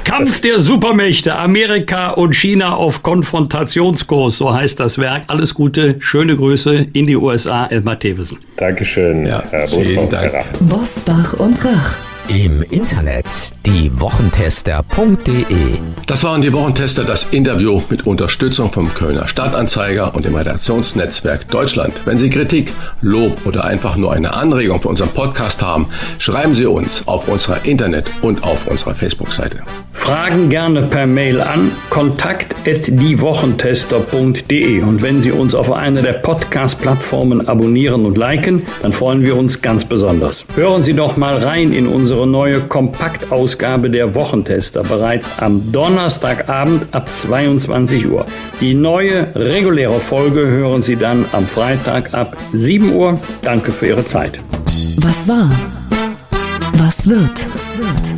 Kampf 0.04 0.42
der 0.42 0.60
Supermächte, 0.60 1.34
Amerika 1.34 2.10
und 2.10 2.34
China 2.34 2.74
auf 2.74 3.02
Konfrontationskurs, 3.02 4.36
so 4.36 4.52
heißt 4.52 4.78
das 4.78 4.98
Werk. 4.98 5.22
Alles 5.28 5.54
Gute 5.54 5.97
schöne 6.00 6.36
Grüße 6.36 6.86
in 6.92 7.06
die 7.06 7.16
USA, 7.16 7.66
Elmar 7.66 7.98
Thewesen. 7.98 8.38
Dankeschön, 8.56 9.26
Ja, 9.26 9.42
Herr 9.50 9.68
vielen 9.68 10.08
Bosbach. 10.08 10.20
Dank. 10.32 10.44
Bosbach 10.60 11.32
und 11.34 11.64
Rach. 11.64 11.94
Im 12.28 12.62
Internet 12.70 13.24
diewochentester.de 13.64 15.56
Das 16.06 16.24
waren 16.24 16.42
die 16.42 16.52
Wochentester, 16.52 17.04
das 17.04 17.24
Interview 17.30 17.80
mit 17.88 18.06
Unterstützung 18.06 18.70
vom 18.70 18.92
Kölner 18.92 19.26
Stadtanzeiger 19.28 20.14
und 20.14 20.26
dem 20.26 20.34
Redaktionsnetzwerk 20.34 21.48
Deutschland. 21.48 21.94
Wenn 22.04 22.18
Sie 22.18 22.28
Kritik, 22.28 22.72
Lob 23.00 23.46
oder 23.46 23.64
einfach 23.64 23.96
nur 23.96 24.12
eine 24.12 24.34
Anregung 24.34 24.80
für 24.82 24.88
unseren 24.88 25.08
Podcast 25.08 25.62
haben, 25.62 25.86
schreiben 26.18 26.54
Sie 26.54 26.66
uns 26.66 27.08
auf 27.08 27.28
unserer 27.28 27.64
Internet- 27.64 28.10
und 28.20 28.42
auf 28.44 28.66
unserer 28.66 28.94
Facebook-Seite. 28.94 29.62
Fragen 29.92 30.48
gerne 30.48 30.82
per 30.82 31.06
Mail 31.06 31.40
an 31.40 31.70
kontakt@diewochentester.de 31.90 34.82
und 34.82 35.02
wenn 35.02 35.20
Sie 35.20 35.32
uns 35.32 35.54
auf 35.54 35.70
einer 35.72 36.02
der 36.02 36.14
Podcast-Plattformen 36.14 37.46
abonnieren 37.46 38.06
und 38.06 38.16
liken, 38.16 38.62
dann 38.82 38.92
freuen 38.92 39.22
wir 39.22 39.36
uns 39.36 39.60
ganz 39.60 39.84
besonders. 39.84 40.44
Hören 40.54 40.82
Sie 40.82 40.94
doch 40.94 41.16
mal 41.16 41.36
rein 41.36 41.72
in 41.72 41.86
unsere 41.86 42.26
neue 42.26 42.60
Kompaktausgabe 42.60 43.90
der 43.90 44.14
Wochentester 44.14 44.82
bereits 44.82 45.30
am 45.38 45.72
Donnerstagabend 45.72 46.86
ab 46.92 47.10
22 47.12 48.10
Uhr. 48.10 48.24
Die 48.60 48.74
neue 48.74 49.28
reguläre 49.34 50.00
Folge 50.00 50.46
hören 50.46 50.82
Sie 50.82 50.96
dann 50.96 51.24
am 51.32 51.46
Freitag 51.46 52.14
ab 52.14 52.36
7 52.52 52.92
Uhr. 52.94 53.18
Danke 53.42 53.72
für 53.72 53.86
Ihre 53.88 54.04
Zeit. 54.04 54.38
Was 55.00 55.28
war? 55.28 55.50
Was 56.72 57.08
wird? 57.08 58.17